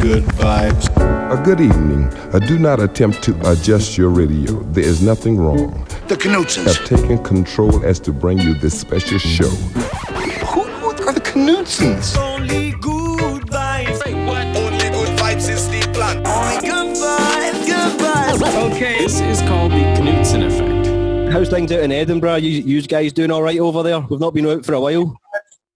good 0.00 0.24
vibes. 0.24 0.88
A 1.30 1.42
good 1.44 1.60
evening. 1.60 2.04
Uh, 2.32 2.38
do 2.38 2.58
not 2.58 2.80
attempt 2.80 3.22
to 3.22 3.38
adjust 3.50 3.98
your 3.98 4.08
radio. 4.08 4.52
There 4.72 4.84
is 4.84 5.02
nothing 5.02 5.36
wrong. 5.36 5.86
The 6.08 6.16
Knutsens. 6.16 6.74
Have 6.74 6.86
taken 6.86 7.22
control 7.22 7.84
as 7.84 8.00
to 8.00 8.12
bring 8.12 8.38
you 8.38 8.54
this 8.54 8.80
special 8.80 9.18
show. 9.18 9.48
Who, 9.48 10.62
who 10.62 10.88
are 11.06 11.12
the 11.12 11.20
Knutsens? 11.20 12.16
Only 12.16 12.72
good 12.72 13.42
vibes. 13.46 14.00
Only 14.06 14.90
good 14.90 15.18
vibes 15.18 15.50
is 15.50 15.68
the 15.68 15.80
plan. 15.92 16.26
Only 16.26 16.66
good 16.66 16.96
vibes, 16.96 17.66
good 17.66 18.00
vibes. 18.00 18.72
Okay, 18.72 18.98
this 18.98 19.20
is 19.20 19.40
called 19.42 19.72
the 19.72 19.84
Knutsen 20.00 20.46
effect. 20.46 21.32
How's 21.32 21.50
things 21.50 21.70
out 21.72 21.80
in 21.80 21.92
Edinburgh? 21.92 22.36
You, 22.36 22.50
you 22.50 22.82
guys 22.82 23.12
doing 23.12 23.30
all 23.30 23.42
right 23.42 23.60
over 23.60 23.82
there? 23.82 24.00
We've 24.00 24.18
not 24.18 24.32
been 24.32 24.46
out 24.46 24.64
for 24.64 24.72
a 24.72 24.80
while. 24.80 25.14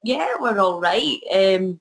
Yeah, 0.02 0.26
we're 0.40 0.58
all 0.58 0.80
right. 0.80 1.18
Um, 1.32 1.80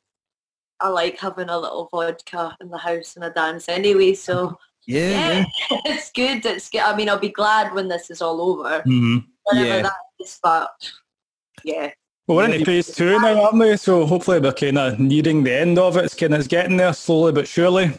I 0.83 0.89
like 0.89 1.17
having 1.17 1.49
a 1.49 1.57
little 1.57 1.87
vodka 1.91 2.55
in 2.61 2.69
the 2.69 2.77
house 2.77 3.15
and 3.15 3.23
a 3.25 3.29
dance 3.31 3.69
anyway, 3.69 4.13
so 4.13 4.57
yeah, 4.85 5.45
it's 5.85 6.11
good. 6.11 6.45
It's 6.45 6.69
good. 6.69 6.81
I 6.81 6.95
mean, 6.95 7.09
I'll 7.09 7.17
be 7.17 7.29
glad 7.29 7.73
when 7.73 7.87
this 7.87 8.11
is 8.11 8.21
all 8.21 8.41
over. 8.41 8.81
hmm 8.81 9.17
Whenever 9.45 9.67
Yeah. 9.77 9.81
that 9.83 9.93
is, 10.21 10.39
but 10.43 10.91
yeah. 11.63 11.91
Well, 12.27 12.37
we're 12.37 12.45
into 12.51 12.63
phase 12.65 12.93
two 12.95 13.19
now, 13.19 13.43
aren't 13.45 13.59
we? 13.59 13.75
So 13.77 14.05
hopefully 14.05 14.39
we're 14.39 14.53
kind 14.53 14.77
of 14.77 14.99
nearing 14.99 15.43
the 15.43 15.53
end 15.53 15.77
of 15.79 15.97
it. 15.97 16.05
It's 16.05 16.15
kind 16.15 16.33
of 16.33 16.47
getting 16.47 16.77
there 16.77 16.93
slowly 16.93 17.31
but 17.33 17.47
surely. 17.47 17.91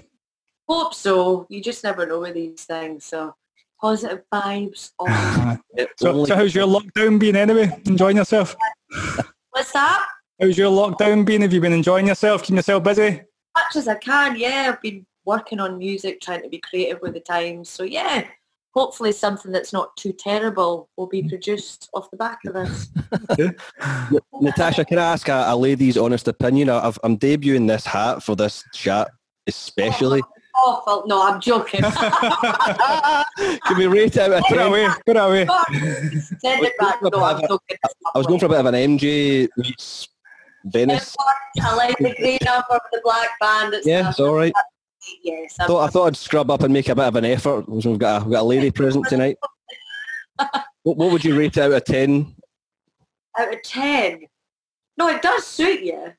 Hope 0.68 0.94
so. 0.94 1.46
You 1.50 1.60
just 1.62 1.84
never 1.84 2.06
know 2.06 2.20
with 2.20 2.32
these 2.34 2.64
things. 2.64 3.04
So 3.04 3.34
positive 3.80 4.22
vibes. 4.32 4.92
So, 5.98 6.10
Only- 6.10 6.26
so 6.28 6.36
how's 6.36 6.54
your 6.54 6.66
lockdown 6.68 7.18
been 7.18 7.34
anyway? 7.36 7.70
Enjoying 7.84 8.16
yourself? 8.16 8.54
What's 9.50 9.72
that? 9.72 10.06
How's 10.40 10.58
your 10.58 10.70
lockdown 10.70 11.24
been? 11.24 11.42
Have 11.42 11.52
you 11.52 11.60
been 11.60 11.72
enjoying 11.72 12.08
yourself? 12.08 12.42
Keeping 12.42 12.56
yourself 12.56 12.82
busy? 12.82 13.22
Much 13.56 13.76
as 13.76 13.86
I 13.86 13.94
can. 13.94 14.36
Yeah, 14.36 14.70
I've 14.72 14.82
been 14.82 15.06
working 15.24 15.60
on 15.60 15.78
music, 15.78 16.20
trying 16.20 16.42
to 16.42 16.48
be 16.48 16.58
creative 16.58 17.00
with 17.00 17.14
the 17.14 17.20
times. 17.20 17.70
So 17.70 17.84
yeah, 17.84 18.26
hopefully 18.74 19.12
something 19.12 19.52
that's 19.52 19.72
not 19.72 19.96
too 19.96 20.12
terrible 20.12 20.88
will 20.96 21.06
be 21.06 21.22
produced 21.28 21.88
off 21.94 22.10
the 22.10 22.16
back 22.16 22.40
of 22.46 22.54
this. 22.54 22.88
Natasha, 24.40 24.84
can 24.84 24.98
I 24.98 25.12
ask 25.12 25.28
a, 25.28 25.44
a 25.46 25.56
lady's 25.56 25.96
honest 25.96 26.26
opinion? 26.26 26.68
I- 26.68 26.88
I've, 26.88 26.98
I'm 27.04 27.16
debuting 27.16 27.68
this 27.68 27.86
hat 27.86 28.22
for 28.22 28.34
this 28.34 28.64
chat 28.72 29.08
especially. 29.46 30.20
Oh, 30.56 30.82
oh, 30.86 30.92
Awful. 30.96 31.06
No, 31.08 31.22
I'm 31.22 31.40
joking. 31.40 31.80
Can 33.66 33.76
we 33.76 33.86
rate 33.86 34.16
it 34.16 34.18
out 34.18 34.32
of 34.32 34.44
Put 34.44 34.56
it 34.58 34.66
away. 34.66 34.88
Put 35.04 35.16
it 35.16 35.18
away. 35.18 35.46
Send 36.38 36.64
it 36.64 36.78
back. 36.78 37.02
No, 37.02 37.24
I'm 37.24 37.40
joking. 37.40 37.76
I 38.14 38.18
was 38.18 38.26
going 38.26 38.38
for 38.38 38.46
a 38.46 38.48
bit 38.48 38.60
of 38.60 38.66
an 38.66 38.74
MJ 38.74 39.48
meets 39.56 40.08
Venice. 40.64 41.14
I 41.60 41.74
like 41.76 41.96
the 41.98 42.14
green 42.14 42.38
number 42.44 42.66
with 42.70 42.82
the 42.92 43.00
black 43.04 43.28
band. 43.40 43.74
It's 43.74 43.86
Yeah, 43.86 44.08
it's 44.10 44.20
all 44.20 44.34
right. 44.34 44.52
Yes. 45.22 45.56
I 45.60 45.66
thought, 45.66 45.84
I 45.84 45.88
thought 45.88 46.06
I'd 46.06 46.16
scrub 46.16 46.50
up 46.50 46.62
and 46.62 46.72
make 46.72 46.88
a 46.88 46.94
bit 46.94 47.04
of 47.04 47.16
an 47.16 47.24
effort. 47.26 47.68
We've 47.68 47.98
got 47.98 48.22
a, 48.22 48.24
we've 48.24 48.32
got 48.32 48.40
a 48.40 48.44
lady 48.44 48.70
present 48.70 49.06
tonight. 49.08 49.36
What, 50.82 50.98
what 50.98 51.12
would 51.12 51.24
you 51.24 51.38
rate 51.38 51.56
out 51.56 51.72
of 51.72 51.82
10? 51.84 52.34
out 53.38 53.54
of 53.54 53.62
10. 53.62 54.26
No, 54.98 55.08
it 55.08 55.22
does 55.22 55.46
suit 55.46 55.80
you. 55.80 56.12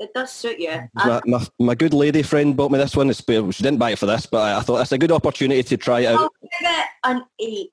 It 0.00 0.14
does 0.14 0.32
suit 0.32 0.58
you. 0.58 0.88
My, 0.94 1.20
my, 1.26 1.46
my 1.58 1.74
good 1.74 1.94
lady 1.94 2.22
friend 2.22 2.56
bought 2.56 2.70
me 2.70 2.78
this 2.78 2.96
one. 2.96 3.10
It's, 3.10 3.22
she 3.26 3.62
didn't 3.62 3.78
buy 3.78 3.92
it 3.92 3.98
for 3.98 4.06
this, 4.06 4.26
but 4.26 4.38
I, 4.38 4.58
I 4.58 4.60
thought 4.60 4.80
it's 4.80 4.92
a 4.92 4.98
good 4.98 5.12
opportunity 5.12 5.62
to 5.62 5.76
try 5.76 6.00
it 6.00 6.06
out. 6.06 6.18
I'll 6.18 6.30
give 6.42 6.50
it 6.62 6.86
an 7.04 7.24
8. 7.38 7.70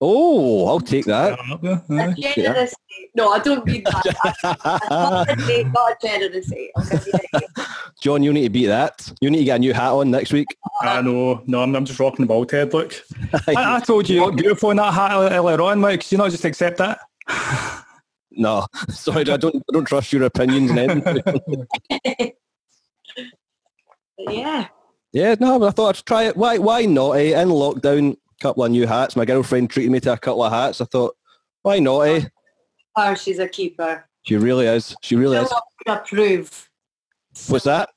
Oh, 0.00 0.66
I'll 0.66 0.80
take 0.80 1.04
that. 1.06 1.38
A 1.38 2.14
generous 2.18 2.74
8. 3.00 3.10
No, 3.14 3.30
I 3.30 3.38
don't 3.38 3.64
mean 3.64 3.84
that. 3.84 4.86
Not 4.90 5.30
an 5.30 5.50
8, 5.50 5.66
not 5.72 5.92
a 5.92 5.96
generous 6.06 6.52
8. 6.52 6.70
I'll 6.76 6.84
give 6.84 7.06
you 7.06 7.12
an 7.14 7.40
8. 7.58 7.66
John, 8.02 8.22
you 8.22 8.32
need 8.32 8.42
to 8.42 8.50
beat 8.50 8.66
that. 8.66 9.10
You 9.20 9.30
need 9.30 9.38
to 9.38 9.44
get 9.44 9.56
a 9.56 9.58
new 9.60 9.72
hat 9.72 9.92
on 9.92 10.10
next 10.10 10.32
week. 10.32 10.56
I 10.82 11.00
know. 11.00 11.42
No, 11.46 11.62
I'm, 11.62 11.74
I'm 11.74 11.84
just 11.84 11.98
rocking 12.00 12.24
the 12.24 12.26
bald 12.26 12.50
head. 12.50 12.72
Look, 12.72 12.94
I, 13.46 13.76
I 13.76 13.80
told 13.80 14.08
you 14.08 14.16
you 14.16 14.26
look 14.26 14.36
beautiful 14.36 14.70
in 14.72 14.76
that 14.78 14.92
hat 14.92 15.12
earlier 15.32 15.60
on, 15.62 15.80
Mike. 15.80 16.00
Can 16.00 16.08
you 16.10 16.18
not 16.18 16.30
just 16.30 16.44
accept 16.44 16.78
that? 16.78 17.00
No, 18.36 18.66
sorry, 18.88 19.20
I 19.30 19.36
don't. 19.36 19.54
I 19.54 19.72
don't 19.72 19.84
trust 19.84 20.12
your 20.12 20.24
opinions. 20.24 20.68
And 20.72 21.06
anything. 21.06 21.66
But 24.16 24.34
yeah. 24.34 24.68
yeah, 25.12 25.34
no, 25.40 25.58
but 25.58 25.66
I 25.66 25.70
thought 25.72 25.98
I'd 25.98 26.06
try 26.06 26.22
it. 26.24 26.36
Why? 26.36 26.58
Why 26.58 26.84
not? 26.84 27.12
Eh? 27.12 27.40
In 27.40 27.48
lockdown, 27.48 28.16
couple 28.44 28.62
of 28.62 28.70
new 28.70 28.86
hats. 28.86 29.16
My 29.16 29.24
girlfriend 29.24 29.70
treated 29.70 29.90
me 29.90 30.00
to 30.00 30.12
a 30.12 30.18
couple 30.18 30.44
of 30.44 30.52
hats. 30.52 30.82
I 30.82 30.84
thought, 30.84 31.16
why 31.62 31.78
not? 31.78 32.00
Eh? 32.02 32.24
Oh, 32.94 33.14
she's 33.14 33.38
a 33.38 33.48
keeper. 33.48 34.06
She 34.24 34.36
really 34.36 34.66
is. 34.66 34.94
She 35.02 35.16
really 35.16 35.38
is. 35.38 35.48
Cilla 35.48 35.60
would 35.86 35.96
approve. 35.96 36.70
What's 37.48 37.64
that? 37.64 37.88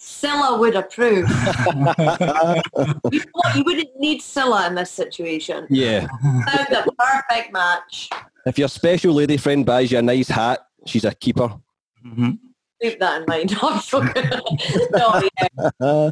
Cilla 0.00 0.60
would 0.60 0.76
approve. 0.76 1.28
you, 3.12 3.20
know 3.34 3.54
you 3.56 3.64
wouldn't 3.64 3.98
need 3.98 4.20
Cilla 4.20 4.68
in 4.68 4.76
this 4.76 4.92
situation. 4.92 5.66
Yeah. 5.68 6.06
Found 6.22 6.68
the 6.70 6.92
perfect 6.96 7.52
match. 7.52 8.10
If 8.46 8.58
your 8.58 8.68
special 8.68 9.12
lady 9.12 9.38
friend 9.38 9.66
buys 9.66 9.90
you 9.90 9.98
a 9.98 10.02
nice 10.02 10.28
hat, 10.28 10.60
she's 10.86 11.04
a 11.04 11.12
keeper. 11.12 11.48
Mm-hmm. 12.06 12.30
Keep 12.80 13.00
that 13.00 13.20
in 13.20 13.26
mind. 13.28 13.56
I'm 13.62 13.80
joking. 13.80 14.30
no, 14.92 15.22
yeah. 15.40 15.70
Uh, 15.80 16.10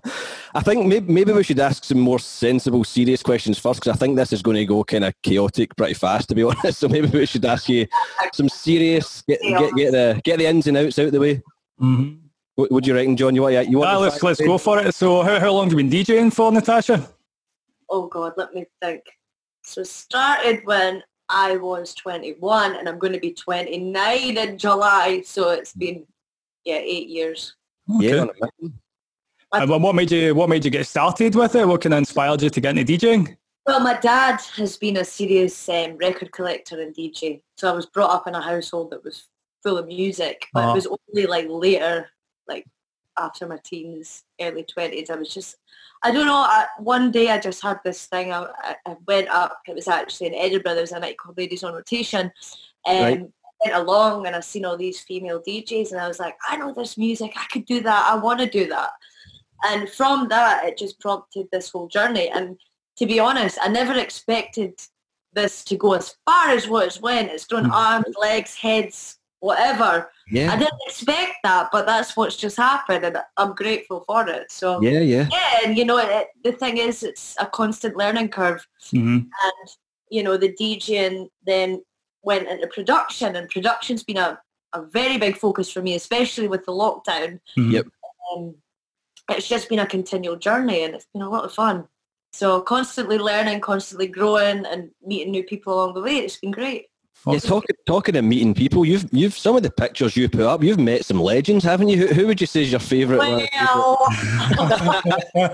I 0.55 0.61
think 0.61 0.87
maybe, 0.87 1.13
maybe 1.13 1.33
we 1.33 1.43
should 1.43 1.61
ask 1.61 1.85
some 1.85 2.01
more 2.01 2.19
sensible, 2.19 2.85
serious 2.85 3.23
questions 3.23 3.59
first, 3.59 3.81
because 3.81 3.97
I 3.97 3.99
think 3.99 4.17
this 4.17 4.33
is 4.33 4.43
going 4.43 4.57
to 4.57 4.67
go 4.67 4.85
kind 4.85 5.05
of 5.05 5.15
chaotic 5.23 5.75
pretty 5.77 5.95
fast, 5.95 6.29
to 6.29 6.35
be 6.35 6.43
honest. 6.45 6.79
So 6.81 6.89
maybe 6.89 7.09
we 7.09 7.27
should 7.27 7.45
ask 7.45 7.69
you 7.69 7.87
some 8.33 8.49
serious, 8.49 9.23
get, 9.23 9.41
get, 9.41 9.75
get 9.75 9.93
the 9.93 10.21
get 10.25 10.39
the 10.39 10.47
ins 10.47 10.67
and 10.67 10.77
outs 10.77 10.99
out 10.99 11.07
of 11.07 11.13
the 11.13 11.21
way. 11.21 11.37
Mm-hmm. 11.81 12.27
What, 12.57 12.73
what 12.73 12.85
do 12.85 12.89
you 12.89 12.95
reckon, 12.95 13.17
John? 13.17 13.35
You 13.35 13.43
want 13.43 13.69
you 13.69 13.79
want? 13.79 13.91
Ah, 13.91 13.99
let's 13.99 14.23
let's 14.23 14.39
then? 14.39 14.49
go 14.49 14.59
for 14.59 14.81
it. 14.81 14.95
So, 14.95 15.23
how, 15.23 15.41
how 15.41 15.53
long 15.53 15.71
have 15.71 15.79
you 15.79 15.89
been 15.89 15.91
DJing 15.91 16.33
for, 16.33 16.53
Natasha? 16.53 17.09
Oh 17.89 18.07
God, 18.07 18.35
let 18.37 18.55
me 18.55 18.67
think. 18.83 19.05
So 19.63 19.83
started 19.83 20.63
when 20.65 21.03
I 21.29 21.57
was 21.57 21.95
21 21.95 22.77
and 22.77 22.89
I'm 22.89 22.99
going 22.99 23.13
to 23.13 23.21
be 23.21 23.33
29 23.33 24.39
in 24.39 24.59
July. 24.59 25.23
So 25.25 25.51
it's 25.51 25.73
been, 25.73 26.07
yeah, 26.65 26.77
eight 26.77 27.09
years. 27.09 27.55
Yeah, 27.87 28.11
Okay. 28.11 28.21
on 28.21 28.29
it. 28.63 28.73
And 29.53 29.71
what- 29.71 29.81
what 29.81 29.95
made 29.95 30.11
you 30.11 30.35
what 30.35 30.49
made 30.49 30.65
you 30.65 30.71
get 30.71 30.87
started 30.87 31.35
with 31.35 31.55
it? 31.55 31.67
What 31.67 31.81
kind 31.81 31.95
of 31.95 31.99
inspired 31.99 32.43
you 32.43 32.51
to 32.51 32.61
get 32.61 32.77
into 32.77 32.93
DJing? 32.93 33.37
Well, 33.67 33.81
my 33.81 33.95
dad 33.99 34.41
has 34.57 34.77
been 34.77 34.97
a 34.99 35.05
serious 35.05 35.69
um, 35.69 35.97
record 35.99 36.33
collector 36.33 36.81
and 36.81 36.95
DJ. 36.95 37.43
So 37.57 37.69
I 37.69 37.73
was 37.73 37.87
brought 37.87 38.11
up 38.11 38.27
in 38.27 38.35
a 38.35 38.41
household 38.41 38.91
that 38.91 39.05
was 39.05 39.25
full 39.63 39.79
of 39.79 39.87
music, 39.87 40.47
but 40.53 40.61
Uh-huh. 40.61 40.71
it 40.71 40.75
was 40.75 40.87
only 40.87 41.27
like 41.27 41.47
later, 41.49 42.09
like 42.47 42.67
after 43.19 43.47
my 43.47 43.59
teens, 43.65 44.25
early 44.41 44.65
20s, 44.65 45.11
I 45.11 45.17
was 45.17 45.33
just, 45.35 45.57
I 46.03 46.13
don't 46.13 46.27
know, 46.27 46.37
I, 46.37 46.67
one 46.79 47.11
day 47.11 47.31
I 47.31 47.39
just 47.41 47.61
had 47.63 47.81
this 47.85 48.07
thing, 48.07 48.33
I, 48.33 48.47
I- 48.63 48.77
I 48.87 48.97
went 49.07 49.29
up, 49.29 49.59
it 49.67 49.75
was 49.75 49.89
actually 49.89 50.29
in 50.29 50.35
Edinburgh, 50.35 50.75
there 50.75 50.83
was 50.83 50.93
a 50.93 51.01
night 51.01 51.19
called 51.19 51.37
Ladies 51.37 51.65
on 51.65 51.75
Rotation, 51.75 52.31
and 52.87 53.23
Right. 53.23 53.31
Went 53.65 53.77
along 53.77 54.27
and 54.27 54.35
I've 54.37 54.45
seen 54.45 54.65
all 54.65 54.77
these 54.77 55.01
female 55.01 55.43
DJs 55.47 55.93
and 55.93 56.01
I 56.01 56.09
was 56.09 56.19
like, 56.19 56.37
I 56.49 56.57
know 56.57 56.73
this 56.73 56.97
music, 56.99 57.33
I 57.37 57.45
could 57.53 57.67
do 57.67 57.81
that, 57.81 58.07
I 58.11 58.17
want 58.17 58.41
to 58.41 58.47
do 58.49 58.67
that. 58.69 58.91
And 59.65 59.89
from 59.89 60.29
that, 60.29 60.65
it 60.65 60.79
just 60.79 61.01
prompted 61.01 61.49
this 61.51 61.71
whole 61.71 61.89
journey. 61.89 62.29
And 62.29 62.57
to 62.99 63.07
be 63.07 63.19
honest, 63.19 63.59
I 63.61 63.69
never 63.69 63.95
expected 63.99 64.75
this 65.33 65.65
to 65.65 65.77
go 65.77 65.95
as 65.95 66.15
far 66.25 66.51
as 66.51 66.69
what 66.69 66.87
it's 66.87 67.01
went. 67.01 67.31
It's 67.31 67.47
grown 67.47 67.65
Mm. 67.65 67.73
arms, 67.73 68.15
legs, 68.21 68.55
heads, 68.55 69.19
whatever. 69.41 70.11
Yeah. 70.31 70.53
I 70.53 70.57
didn't 70.57 70.81
expect 70.87 71.35
that, 71.45 71.69
but 71.73 71.87
that's 71.87 72.17
what's 72.17 72.37
just 72.37 72.57
happened, 72.57 73.05
and 73.05 73.19
I'm 73.37 73.55
grateful 73.55 74.05
for 74.07 74.29
it. 74.29 74.51
So 74.51 74.81
yeah, 74.81 75.01
yeah. 75.01 75.29
yeah, 75.31 75.59
and 75.65 75.77
you 75.79 75.85
know, 75.85 75.99
it, 75.99 76.29
the 76.45 76.53
thing 76.53 76.79
is, 76.79 77.03
it's 77.03 77.37
a 77.39 77.47
constant 77.47 77.97
learning 77.97 78.29
curve, 78.29 78.67
Mm-hmm. 78.93 79.17
and 79.19 79.69
you 80.11 80.23
know, 80.23 80.37
the 80.37 80.53
DJing 80.55 81.29
then 81.47 81.83
went 82.23 82.49
into 82.49 82.67
production, 82.67 83.37
and 83.37 83.49
production's 83.49 84.03
been 84.03 84.17
a, 84.17 84.39
a 84.73 84.83
very 84.83 85.19
big 85.19 85.37
focus 85.37 85.71
for 85.71 85.83
me, 85.83 85.95
especially 85.95 86.49
with 86.49 86.65
the 86.65 86.73
lockdown. 86.73 87.41
Mhm. 87.57 87.73
Yep. 87.73 87.87
Um, 88.35 88.55
it's 89.31 89.49
just 89.49 89.69
been 89.69 89.79
a 89.79 89.87
continual 89.87 90.37
journey, 90.37 90.83
and 90.85 90.95
it's 90.95 91.07
been 91.13 91.23
a 91.23 91.31
lot 91.31 91.45
of 91.45 91.53
fun. 91.53 91.87
So 92.33 92.61
constantly 92.61 93.19
learning, 93.19 93.61
constantly 93.61 94.07
growing, 94.07 94.67
and 94.67 94.91
meeting 95.05 95.31
new 95.31 95.43
people 95.43 95.75
along 95.75 95.95
the 95.95 96.03
way. 96.03 96.19
It's 96.19 96.37
been 96.37 96.51
great. 96.51 96.87
Yeah, 97.27 97.39
talking 97.41 97.75
talking 97.85 98.15
and 98.15 98.29
meeting 98.29 98.55
people. 98.55 98.85
You've 98.85 99.09
you've 99.13 99.37
some 99.37 99.57
of 99.57 99.65
the 99.65 99.71
pictures 99.71 100.17
you 100.17 100.29
put 100.29 100.43
up. 100.43 100.63
You've 100.63 100.79
met 100.79 101.05
some 101.05 101.21
legends, 101.21 101.65
haven't 101.65 101.89
you? 101.89 101.97
Who, 101.97 102.07
who 102.15 102.27
would 102.29 102.41
you 102.41 102.47
say 102.47 102.63
is 102.63 102.71
your 102.71 102.79
favourite? 102.79 103.19
Well, 103.19 103.99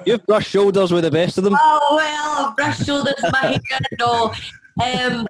You've 0.06 0.26
brushed 0.26 0.50
shoulders 0.50 0.92
with 0.92 1.04
the 1.04 1.10
best 1.10 1.38
of 1.38 1.44
them. 1.44 1.56
Oh 1.58 1.96
well, 1.96 2.48
I've 2.48 2.56
brushed 2.56 2.84
shoulders 2.84 3.14
with 3.22 3.32
my 3.32 3.38
hair 3.40 3.80
and 3.90 4.02
all. 4.02 4.34
Um, 4.82 5.26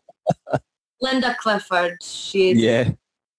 Linda 1.04 1.36
Clifford, 1.38 1.98
she's 2.02 2.56
Yeah, 2.58 2.90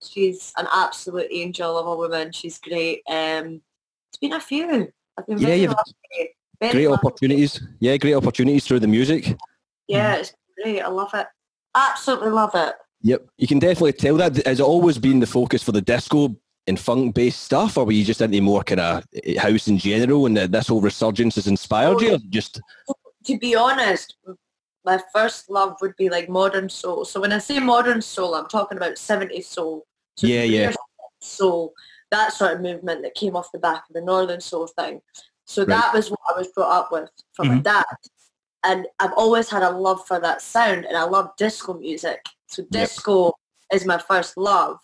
she's 0.04 0.54
an 0.58 0.68
absolute 0.72 1.28
angel 1.32 1.78
of 1.78 1.88
a 1.88 1.96
woman. 1.96 2.32
She's 2.32 2.60
great. 2.60 3.02
Um, 3.10 3.62
it's 4.10 4.20
been 4.22 4.34
a 4.34 4.40
few. 4.40 4.92
I've 5.18 5.26
been 5.28 5.40
Yeah, 5.40 5.48
very 5.48 5.62
you've- 5.62 5.74
lucky. 5.74 6.30
Very 6.62 6.72
great 6.74 6.88
lucky. 6.90 7.08
opportunities. 7.08 7.62
Yeah, 7.80 7.98
great 7.98 8.14
opportunities 8.14 8.66
through 8.66 8.80
the 8.80 8.88
music. 8.88 9.36
Yeah, 9.88 10.16
it's 10.16 10.34
great. 10.62 10.82
I 10.82 10.88
love 10.88 11.14
it. 11.14 11.28
Absolutely 11.76 12.30
love 12.30 12.52
it. 12.56 12.76
Yep, 13.02 13.28
you 13.38 13.48
can 13.48 13.60
definitely 13.60 13.94
tell 13.94 14.16
that 14.18 14.46
has 14.46 14.62
always 14.62 14.98
been 14.98 15.20
the 15.20 15.28
focus 15.28 15.62
for 15.62 15.74
the 15.74 15.82
disco 15.82 16.36
and 16.68 16.80
funk 16.80 17.14
based 17.14 17.42
stuff, 17.44 17.78
or 17.78 17.86
were 17.86 17.92
you 17.92 18.06
just 18.06 18.22
into 18.22 18.40
more 18.42 18.64
kind 18.64 18.80
of 18.80 19.04
house 19.38 19.68
in 19.68 19.78
general, 19.78 20.26
and 20.28 20.38
this 20.38 20.68
whole 20.68 20.82
resurgence 20.82 21.36
has 21.36 21.48
inspired 21.48 22.00
you? 22.02 22.14
Or 22.14 22.20
just 22.30 22.62
to 23.26 23.38
be 23.38 23.54
honest, 23.56 24.16
my 24.86 25.02
first 25.12 25.50
love 25.50 25.76
would 25.82 25.96
be 25.98 26.10
like 26.10 26.30
modern 26.30 26.70
soul. 26.70 27.06
So 27.06 27.20
when 27.20 27.34
I 27.34 27.40
say 27.40 27.60
modern 27.60 28.02
soul, 28.02 28.36
I'm 28.36 28.48
talking 28.48 28.78
about 28.78 28.96
70s 28.96 29.48
soul. 29.48 29.86
So 30.18 30.28
Yeah, 30.28 30.44
yeah. 30.44 30.74
Soul, 31.22 31.74
that 32.12 32.34
sort 32.34 32.54
of 32.54 32.62
movement 32.62 33.02
that 33.02 33.16
came 33.16 33.36
off 33.36 33.52
the 33.52 33.60
back 33.60 33.84
of 33.90 33.94
the 33.94 34.02
northern 34.02 34.40
soul 34.40 34.68
thing. 34.68 35.02
So 35.46 35.62
Right. 35.64 35.70
that 35.70 35.94
was 35.94 36.10
what 36.12 36.20
I 36.30 36.38
was 36.38 36.48
brought 36.50 36.72
up 36.72 36.92
with 36.92 37.10
from 37.34 37.48
my 37.48 37.56
Mhm. 37.56 37.64
dad. 37.64 37.86
And 38.64 38.88
I've 39.00 39.14
always 39.14 39.50
had 39.50 39.64
a 39.64 39.72
love 39.72 40.06
for 40.06 40.20
that 40.20 40.42
sound 40.42 40.86
and 40.86 40.98
I 40.98 41.04
love 41.04 41.36
disco 41.38 41.74
music. 41.74 42.24
So 42.48 42.64
disco 42.70 43.34
is 43.72 43.86
my 43.86 43.98
first 43.98 44.38
love. 44.38 44.78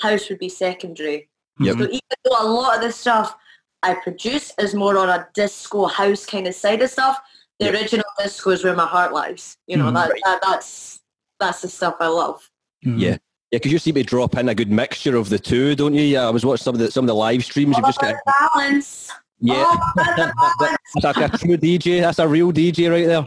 House 0.00 0.28
would 0.28 0.38
be 0.38 0.48
secondary. 0.48 1.28
Yep. 1.60 1.76
So 1.76 1.84
even 1.84 2.00
though 2.24 2.40
a 2.40 2.48
lot 2.48 2.76
of 2.76 2.82
the 2.82 2.92
stuff 2.92 3.36
I 3.82 3.94
produce 3.94 4.52
is 4.58 4.74
more 4.74 4.96
on 4.96 5.08
a 5.10 5.28
disco 5.34 5.86
house 5.86 6.24
kind 6.24 6.46
of 6.46 6.54
side 6.54 6.82
of 6.82 6.90
stuff, 6.90 7.20
the 7.58 7.66
Yep. 7.66 7.74
original 7.74 8.01
disco 8.18 8.50
is 8.50 8.64
where 8.64 8.74
my 8.76 8.86
heart 8.86 9.12
lies. 9.12 9.56
You 9.66 9.76
know, 9.76 9.86
Mhm. 9.90 9.94
that, 9.94 10.12
that 10.24 10.40
that's 10.42 11.00
that's 11.40 11.62
the 11.62 11.68
stuff 11.68 11.96
I 12.00 12.06
love. 12.08 12.48
Mhm. 12.84 12.98
Yeah. 13.00 13.08
yeah, 13.10 13.16
because 13.52 13.72
you 13.72 13.78
seem 13.78 13.94
to 13.96 14.02
drop 14.02 14.36
in 14.36 14.48
a 14.48 14.54
good 14.54 14.70
mixture 14.70 15.16
of 15.16 15.28
the 15.28 15.38
two, 15.38 15.74
don't 15.74 15.94
you? 15.94 16.02
Yeah, 16.02 16.26
I 16.26 16.30
was 16.30 16.44
watching 16.44 16.62
some 16.64 16.74
of 16.74 16.80
the 16.80 16.90
some 16.90 17.04
of 17.04 17.08
the 17.08 17.14
live 17.14 17.44
streams. 17.44 17.76
You've 17.76 17.86
just 17.86 18.00
got 18.00 18.10
about 18.14 18.50
balance. 18.54 19.10
yeah. 19.40 19.54
All 19.64 19.74
about 19.96 20.16
balance. 20.58 20.76
That's 21.02 21.16
like 21.16 21.32
a 21.34 21.38
true 21.38 21.56
DJ. 21.56 22.00
That's 22.00 22.18
a 22.18 22.28
real 22.28 22.52
DJ 22.52 22.90
right 22.90 23.06
there. 23.06 23.26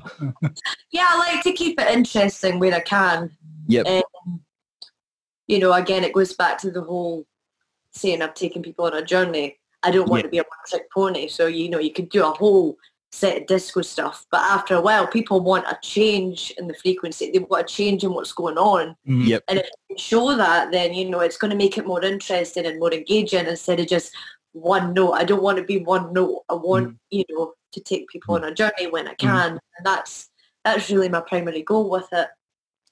yeah, 0.92 1.06
I 1.10 1.18
like 1.18 1.44
to 1.44 1.52
keep 1.54 1.80
it 1.80 1.90
interesting 1.92 2.60
where 2.60 2.74
I 2.74 2.80
can. 2.82 3.32
Yep. 3.68 3.88
Um, 3.88 4.42
you 5.48 5.60
know, 5.60 5.74
again, 5.74 6.04
it 6.04 6.14
goes 6.14 6.34
back 6.34 6.58
to 6.60 6.72
the 6.72 6.82
whole 6.82 7.26
saying 7.92 8.22
I've 8.22 8.34
taken 8.34 8.62
people 8.62 8.86
on 8.86 8.94
a 8.94 9.04
journey. 9.04 9.58
I 9.84 9.92
don't 9.92 10.10
want 10.10 10.22
Yeah. 10.22 10.24
to 10.24 10.30
be 10.32 10.38
a 10.40 10.42
one-trick 10.44 10.92
pony. 10.92 11.28
So, 11.28 11.48
you 11.48 11.70
know, 11.70 11.80
you 11.80 11.92
could 11.94 12.10
do 12.10 12.26
a 12.26 12.32
whole 12.32 12.78
set 13.16 13.38
of 13.42 13.48
disco 13.48 13.82
stuff. 13.82 14.26
But 14.30 14.42
after 14.42 14.76
a 14.76 14.82
while, 14.82 15.08
people 15.08 15.40
want 15.40 15.66
a 15.68 15.78
change 15.82 16.54
in 16.58 16.68
the 16.68 16.74
frequency. 16.74 17.32
They 17.32 17.40
want 17.40 17.64
a 17.64 17.74
change 17.74 18.04
in 18.04 18.14
what's 18.14 18.34
going 18.34 18.58
on. 18.58 18.96
Mhm. 19.08 19.28
Yep. 19.28 19.44
And 19.48 19.60
if 19.60 19.70
you 19.90 19.98
show 19.98 20.36
that, 20.36 20.72
then, 20.72 20.94
you 20.94 21.10
know, 21.10 21.22
it's 21.22 21.38
going 21.38 21.52
to 21.52 21.58
make 21.58 21.78
it 21.78 21.88
more 21.88 22.04
interesting 22.04 22.66
and 22.66 22.80
more 22.80 22.94
engaging 22.94 23.48
instead 23.48 23.80
of 23.80 23.88
just 23.88 24.12
one 24.52 24.94
note. 24.94 25.14
I 25.14 25.24
don't 25.24 25.42
want 25.42 25.58
to 25.58 25.64
be 25.64 25.80
one 25.80 26.12
note. 26.14 26.44
I 26.50 26.56
want, 26.56 26.90
mm. 26.90 26.98
you 27.10 27.24
know, 27.30 27.54
to 27.72 27.80
take 27.82 28.10
people 28.10 28.36
mm. 28.36 28.42
on 28.42 28.50
a 28.50 28.54
journey 28.54 28.88
when 28.90 29.08
I 29.08 29.14
mm-hmm. 29.14 29.28
can. 29.28 29.52
And 29.52 29.86
that's 29.86 30.30
that's 30.64 30.90
really 30.90 31.10
my 31.10 31.22
primary 31.22 31.62
goal 31.62 31.90
with 31.90 32.08
it. 32.12 32.28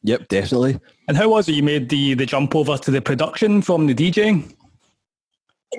Yep, 0.04 0.28
definitely. 0.28 0.80
And 1.08 1.18
how 1.18 1.30
was 1.30 1.48
it 1.50 1.54
you 1.54 1.64
made 1.64 1.90
the, 1.90 2.14
the 2.14 2.26
jump 2.26 2.56
over 2.56 2.78
to 2.78 2.92
the 2.92 3.02
production 3.02 3.62
from 3.62 3.88
the 3.88 3.96
DJing? 3.96 4.54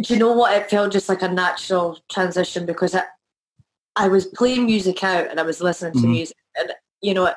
Do 0.03 0.15
you 0.15 0.19
know 0.19 0.33
what? 0.33 0.57
It 0.57 0.69
felt 0.71 0.93
just 0.93 1.09
like 1.09 1.23
a 1.23 1.29
natural 1.29 2.01
transition 2.11 2.67
because 2.67 2.95
I, 2.95 3.05
I 3.97 4.09
was 4.09 4.27
playing 4.27 4.67
music 4.67 5.05
out 5.05 5.29
and 5.31 5.39
I 5.39 5.43
was 5.45 5.61
listening 5.61 5.93
to 5.95 6.07
Mhm. 6.07 6.11
music 6.11 6.37
and, 6.57 6.73
you 7.01 7.15
know, 7.15 7.27
it, 7.27 7.37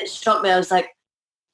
it 0.00 0.08
struck 0.08 0.42
me. 0.42 0.50
I 0.50 0.56
was 0.56 0.70
like, 0.70 0.96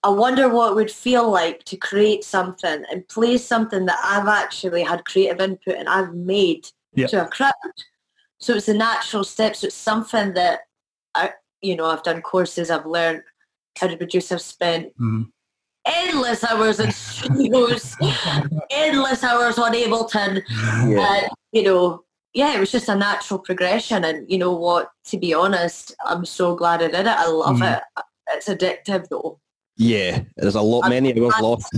I 0.03 0.11
wonder 0.11 0.49
what 0.49 0.71
it 0.73 0.75
would 0.75 0.91
feel 0.91 1.29
like 1.29 1.65
to 1.65 1.77
create 1.77 2.23
something 2.23 2.85
and 2.91 3.07
play 3.09 3.37
something 3.39 3.87
that 3.87 3.99
I've 4.03 4.29
actually 4.29 4.83
had 4.83 5.05
creative 5.05 5.41
input 5.41 5.75
and 5.77 5.89
I've 5.89 6.15
made 6.15 6.69
to 7.09 7.25
a 7.25 7.29
crowd. 7.29 7.53
So 8.39 8.55
it's 8.55 8.69
a 8.69 8.75
natural 8.75 9.25
step. 9.25 9.57
So 9.57 9.67
it's 9.67 9.75
something 9.77 10.35
that 10.35 10.61
I, 11.15 11.33
you 11.63 11.75
know, 11.75 11.87
I've 11.87 12.03
done 12.05 12.23
courses, 12.23 12.71
I've 12.71 12.87
learned 12.87 13.23
how 13.79 13.89
to 13.89 13.97
produce, 13.97 14.31
I've 14.31 14.41
spent 14.41 14.97
Mhm. 14.99 15.31
endless 15.85 16.45
hours 16.45 16.79
in 16.79 16.91
studios, 16.93 17.97
endless 18.71 19.25
hours 19.25 19.59
on 19.59 19.73
Ableton. 19.73 20.43
Yeah. 20.87 21.15
And, 21.23 21.29
you 21.53 21.63
know, 21.65 22.05
yeah, 22.35 22.55
it 22.57 22.61
was 22.61 22.71
just 22.71 22.89
a 22.89 22.95
natural 22.95 23.39
progression. 23.41 24.05
And 24.05 24.31
you 24.31 24.39
know 24.39 24.53
what, 24.53 24.91
to 25.07 25.17
be 25.19 25.35
honest, 25.35 25.95
I'm 26.05 26.25
so 26.25 26.55
glad 26.55 26.83
I 26.83 26.89
did 26.89 27.01
it. 27.01 27.07
I 27.07 27.27
love 27.27 27.57
Mhm. 27.57 27.77
it. 27.77 27.83
It's 28.31 28.49
addictive 28.49 29.09
though. 29.09 29.41
Yeah, 29.77 30.23
there's 30.37 30.55
a 30.57 30.61
lot 30.61 30.89
many 30.89 31.13
hours 31.19 31.33
I'm 31.37 31.43
lost. 31.45 31.73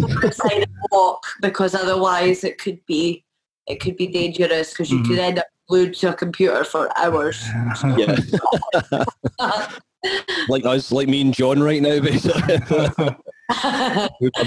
walk 0.90 1.24
because 1.42 1.74
otherwise 1.74 2.44
it 2.44 2.58
could 2.58 2.84
be 2.86 3.24
it 3.66 3.78
could 3.78 3.96
be 3.96 4.06
dangerous 4.08 4.70
because 4.70 4.90
you 4.90 4.98
Mhm. 5.00 5.06
could 5.06 5.18
end 5.18 5.38
up 5.38 5.46
glued 5.68 5.94
to 5.94 6.08
a 6.08 6.14
computer 6.14 6.64
for 6.64 6.90
hours. 6.98 7.40
Yeah, 7.96 8.16
like 10.48 10.64
us, 10.64 10.90
like 10.90 11.08
me 11.08 11.20
and 11.20 11.32
John 11.34 11.62
right 11.62 11.80
now, 11.80 12.00
basically. 12.00 12.40
like 12.70 13.20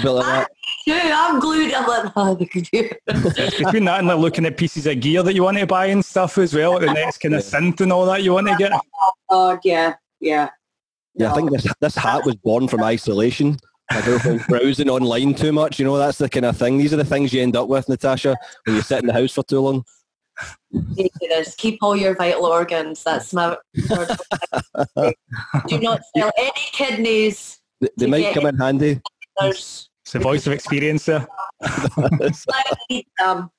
that. 0.02 0.48
Yeah, 0.86 1.26
I'm 1.28 1.40
glued. 1.40 1.72
I'm 1.72 1.86
like, 1.86 2.12
oh, 2.16 2.34
the 2.34 2.46
computer. 2.46 2.96
Between 3.06 3.84
that 3.84 4.00
and 4.00 4.08
like 4.08 4.18
looking 4.18 4.46
at 4.46 4.56
pieces 4.56 4.86
of 4.86 5.00
gear 5.00 5.22
that 5.22 5.34
you 5.34 5.42
want 5.42 5.58
to 5.58 5.66
buy 5.66 5.86
and 5.86 6.04
stuff 6.04 6.38
as 6.38 6.54
well, 6.54 6.72
like 6.72 6.82
the 6.82 6.92
next 6.92 7.18
kind 7.18 7.34
of 7.34 7.42
synth 7.42 7.80
and 7.80 7.92
all 7.92 8.06
that 8.06 8.22
you 8.22 8.32
want 8.32 8.48
to 8.48 8.56
get. 8.56 8.72
Oh 9.30 9.58
yeah, 9.64 9.94
yeah. 10.20 10.50
Yeah, 11.14 11.30
I 11.30 11.34
think 11.34 11.52
this 11.52 11.66
this 11.80 11.94
hat 11.94 12.24
was 12.24 12.34
born 12.36 12.68
from 12.68 12.82
isolation. 12.82 13.58
My 13.90 14.00
girlfriend's 14.02 14.46
browsing 14.48 14.90
online 14.90 15.34
too 15.34 15.52
much. 15.52 15.78
You 15.78 15.84
know, 15.84 15.96
that's 15.96 16.18
the 16.18 16.28
kind 16.28 16.46
of 16.46 16.56
thing. 16.56 16.78
These 16.78 16.92
are 16.92 16.96
the 16.96 17.04
things 17.04 17.32
you 17.32 17.42
end 17.42 17.56
up 17.56 17.68
with, 17.68 17.88
Natasha, 17.88 18.36
when 18.64 18.76
you 18.76 18.82
sit 18.82 19.00
in 19.00 19.06
the 19.06 19.12
house 19.12 19.32
for 19.32 19.44
too 19.44 19.60
long. 19.60 19.84
dangerous. 20.72 21.54
Keep 21.54 21.78
all 21.82 21.94
your 21.94 22.16
vital 22.16 22.46
organs. 22.46 23.04
That's 23.04 23.32
my. 23.32 23.56
Do 23.74 25.12
not 25.80 26.00
sell 26.16 26.32
any 26.36 26.50
kidneys. 26.72 27.60
They, 27.80 27.88
they 27.96 28.06
might 28.06 28.34
come 28.34 28.46
in 28.46 28.56
handy. 28.56 29.00
There's 29.38 29.88
It's 30.04 30.12
the 30.12 30.18
voice 30.18 30.46
of 30.46 30.52
experience 30.52 31.06
there. 31.06 31.26
um, 33.24 33.50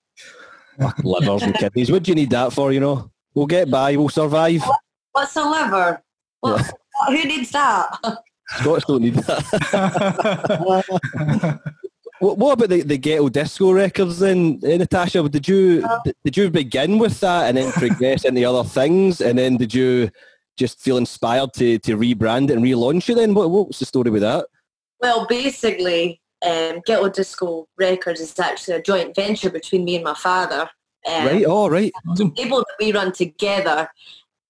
Livers 1.03 1.41
and 1.41 1.55
kidneys. 1.55 1.91
What 1.91 2.03
do 2.03 2.11
you 2.11 2.15
need 2.15 2.29
that 2.29 2.53
for? 2.53 2.71
You 2.71 2.79
know, 2.81 3.09
we'll 3.33 3.47
get 3.47 3.71
by. 3.71 3.95
We'll 3.95 4.09
survive. 4.09 4.63
what's 5.13 5.35
a 5.35 5.43
liver? 5.43 6.03
What, 6.41 6.71
Who 7.07 7.23
needs 7.23 7.49
that? 7.51 7.97
Scots 8.59 8.85
don't 8.85 9.01
need 9.01 9.15
that. 9.15 9.41
What, 12.19 12.37
what 12.37 12.53
about 12.53 12.69
the, 12.69 12.81
the 12.81 12.97
ghetto 12.97 13.27
disco 13.27 13.73
records 13.73 14.19
then, 14.19 14.61
eh, 14.63 14.77
Natasha? 14.77 15.27
Did 15.27 15.47
you 15.49 15.85
did 16.23 16.37
you 16.37 16.49
begin 16.49 16.97
with 16.97 17.19
that 17.19 17.49
and 17.49 17.57
then 17.57 17.73
progress 17.73 18.23
into 18.23 18.41
other 18.45 18.67
things, 18.67 19.19
and 19.19 19.37
then 19.37 19.57
did 19.57 19.73
you 19.73 20.09
just 20.57 20.79
feel 20.79 20.95
inspired 20.95 21.51
to, 21.55 21.77
to 21.79 21.97
rebrand 21.97 22.51
it 22.51 22.53
and 22.53 22.63
relaunch 22.63 23.09
it? 23.09 23.15
Then 23.15 23.33
what 23.33 23.51
what 23.51 23.67
was 23.67 23.79
the 23.79 23.85
story 23.85 24.11
with 24.11 24.21
that? 24.21 24.47
Well, 25.01 25.25
basically, 25.27 26.21
um, 26.45 26.81
Ghetto 26.85 27.09
Disco 27.09 27.67
Records 27.77 28.19
is 28.19 28.37
actually 28.39 28.75
a 28.77 28.81
joint 28.81 29.15
venture 29.15 29.49
between 29.49 29.85
me 29.85 29.95
and 29.95 30.03
my 30.03 30.13
father. 30.13 30.69
Um, 31.07 31.25
Right. 31.27 31.45
Oh, 31.47 31.67
right. 31.69 31.91
label 32.17 32.59
that 32.59 32.75
we 32.79 32.91
run 32.91 33.11
together. 33.11 33.87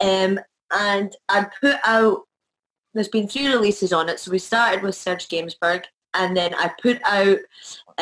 Um, 0.01 0.39
and 0.71 1.15
I 1.29 1.47
put 1.61 1.77
out, 1.83 2.21
there's 2.93 3.07
been 3.09 3.27
three 3.27 3.47
releases 3.47 3.91
on 3.93 4.09
it. 4.09 4.19
So 4.19 4.31
we 4.31 4.39
started 4.39 4.81
with 4.83 4.95
Serge 4.95 5.27
Gainsbourg 5.27 5.83
and 6.13 6.35
then 6.35 6.53
I 6.55 6.71
put 6.81 6.99
out 7.05 7.39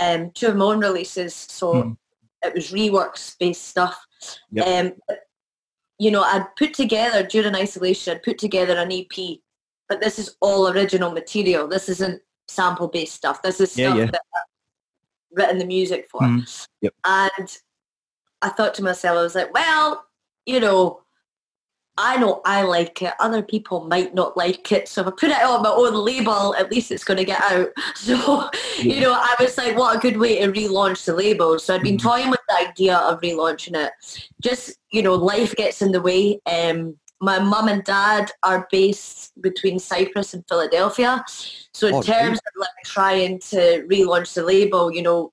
um, 0.02 0.32
two 0.32 0.48
of 0.48 0.56
my 0.56 0.66
own 0.66 0.80
releases. 0.80 1.34
So 1.36 1.82
Hmm. 1.84 1.92
it 2.44 2.54
was 2.54 2.72
reworks 2.72 3.38
based 3.40 3.68
stuff. 3.68 4.06
Yep. 4.52 4.68
Um, 4.68 5.18
you 6.00 6.12
know, 6.12 6.22
I'd 6.24 6.48
put 6.58 6.74
together, 6.74 7.24
during 7.24 7.56
isolation, 7.56 8.16
I'd 8.16 8.24
put 8.24 8.38
together 8.38 8.76
an 8.78 8.92
EP, 8.92 9.40
but 9.90 10.00
this 10.02 10.18
is 10.20 10.36
all 10.42 10.68
original 10.70 11.12
material. 11.12 11.68
This 11.68 11.90
isn't 11.90 12.22
sample 12.54 12.88
based 12.88 13.16
stuff. 13.16 13.42
This 13.42 13.60
is 13.60 13.78
Yeah, 13.78 13.88
stuff 13.90 13.98
yeah. 14.00 14.06
that 14.12 14.22
I've 14.36 15.38
written 15.38 15.58
the 15.58 15.66
music 15.66 16.08
for. 16.10 16.24
Hmm. 16.24 16.40
Yep. 16.82 16.94
And 17.06 17.58
I 18.42 18.50
thought 18.50 18.74
to 18.76 18.84
myself, 18.84 19.18
I 19.18 19.22
was 19.22 19.36
like, 19.36 19.54
well, 19.54 20.06
you 20.46 20.60
know, 20.60 21.00
I 21.96 22.18
know 22.18 22.42
I 22.44 22.64
like 22.64 23.04
it. 23.04 23.14
Other 23.20 23.44
people 23.44 23.86
might 23.86 24.16
not 24.16 24.36
like 24.36 24.72
it. 24.72 24.88
So 24.88 25.02
if 25.02 25.08
I 25.08 25.12
put 25.12 25.30
it 25.30 25.44
on 25.44 25.62
my 25.62 25.70
own 25.70 25.94
label, 25.94 26.56
at 26.56 26.72
least 26.72 26.92
it's 26.92 27.04
going 27.04 27.20
to 27.20 27.24
get 27.24 27.40
out. 27.42 27.70
So, 27.96 28.50
you 28.80 29.00
know, 29.00 29.14
I 29.14 29.36
was 29.40 29.56
like, 29.58 29.78
what 29.78 29.96
a 29.96 30.00
good 30.00 30.18
way 30.18 30.40
to 30.40 30.52
relaunch 30.52 31.06
the 31.06 31.14
label. 31.16 31.60
So 31.60 31.76
I'd 31.76 31.84
been 31.84 31.98
Mhm. 31.98 32.02
toying 32.02 32.30
with 32.32 32.40
the 32.50 32.68
idea 32.68 32.98
of 32.98 33.22
relaunching 33.22 33.76
it. 33.76 33.92
Just, 34.42 34.78
you 34.92 35.04
know, 35.04 35.14
life 35.14 35.56
gets 35.56 35.82
in 35.84 35.92
the 35.92 36.02
way. 36.02 36.42
Um, 36.48 36.98
my 37.24 37.40
mum 37.40 37.70
and 37.70 37.84
dad 37.86 38.32
are 38.44 38.68
based 38.70 39.32
between 39.42 39.80
Cyprus 39.80 40.34
and 40.34 40.44
Philadelphia. 40.50 41.24
So 41.74 41.88
in 41.88 41.94
Oh, 41.96 42.02
terms 42.02 42.38
of 42.38 42.54
like 42.58 42.70
trying 42.84 43.40
to 43.52 43.88
relaunch 43.90 44.34
the 44.34 44.44
label, 44.44 44.92
you 44.92 45.02
know, 45.02 45.32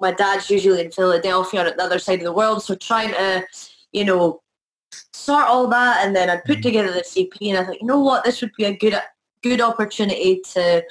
my 0.00 0.12
dad's 0.12 0.50
usually 0.50 0.82
in 0.84 0.90
Philadelphia 0.90 1.62
or 1.62 1.66
at 1.66 1.76
the 1.78 1.82
other 1.82 1.98
side 1.98 2.18
of 2.18 2.24
the 2.24 2.32
world. 2.32 2.62
So 2.62 2.74
trying 2.74 3.12
to, 3.12 3.46
you 3.92 4.04
know, 4.04 4.42
sort 5.14 5.46
all 5.46 5.66
that 5.68 6.04
and 6.04 6.14
then 6.14 6.28
I'd 6.28 6.44
put 6.44 6.58
Mhm. 6.58 6.62
together 6.62 6.92
this 6.92 7.16
EP 7.16 7.32
and 7.48 7.58
I 7.58 7.64
thought, 7.64 7.80
you 7.80 7.86
know 7.86 8.00
what, 8.00 8.24
this 8.24 8.40
would 8.42 8.52
be 8.58 8.64
a 8.64 8.76
good 8.76 9.00
good 9.42 9.62
opportunity 9.62 10.42
to 10.52 10.82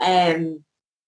um 0.00 0.62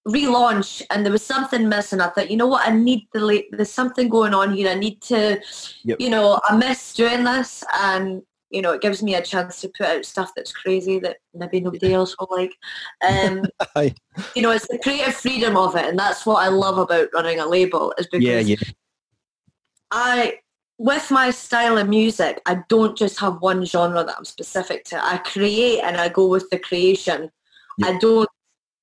relaunch 0.08 0.80
and 0.90 1.04
there 1.04 1.12
was 1.12 1.24
something 1.34 1.68
missing. 1.68 2.00
I 2.00 2.08
thought, 2.08 2.30
you 2.30 2.36
know 2.38 2.46
what, 2.46 2.66
I 2.66 2.72
need 2.72 3.06
the 3.12 3.20
la- 3.20 3.48
there's 3.52 3.70
something 3.70 4.08
going 4.08 4.32
on 4.32 4.54
here. 4.54 4.70
I 4.70 4.74
need 4.74 5.02
to 5.02 5.40
Yep. 5.84 6.00
you 6.00 6.08
know, 6.08 6.40
I 6.48 6.56
miss 6.56 6.94
doing 6.94 7.24
this 7.24 7.62
and 7.82 8.22
you 8.50 8.60
know, 8.60 8.72
it 8.72 8.80
gives 8.80 9.02
me 9.02 9.14
a 9.14 9.22
chance 9.22 9.60
to 9.60 9.68
put 9.68 9.86
out 9.86 10.04
stuff 10.04 10.32
that's 10.34 10.52
crazy 10.52 10.98
that 10.98 11.18
maybe 11.34 11.60
nobody 11.60 11.94
else 11.94 12.14
will 12.18 12.28
like. 12.30 12.54
Um, 13.08 13.46
you 14.34 14.42
know, 14.42 14.50
it's 14.50 14.68
the 14.68 14.78
creative 14.78 15.14
freedom 15.14 15.56
of 15.56 15.74
it, 15.76 15.86
and 15.86 15.98
that's 15.98 16.26
what 16.26 16.42
I 16.42 16.48
love 16.48 16.78
about 16.78 17.08
running 17.14 17.40
a 17.40 17.46
label. 17.46 17.94
Is 17.98 18.06
because 18.06 18.48
Yeah, 18.48 18.56
yeah. 18.56 18.72
I, 19.90 20.38
with 20.78 21.10
my 21.10 21.30
style 21.30 21.78
of 21.78 21.88
music, 21.88 22.40
I 22.46 22.62
don't 22.68 22.96
just 22.96 23.18
have 23.20 23.40
one 23.40 23.64
genre 23.64 24.04
that 24.04 24.16
I'm 24.18 24.24
specific 24.24 24.84
to. 24.86 25.04
I 25.04 25.18
create 25.18 25.80
and 25.80 25.96
I 25.96 26.08
go 26.08 26.26
with 26.26 26.48
the 26.50 26.58
creation. 26.58 27.30
I 27.82 27.96
don't 27.98 28.28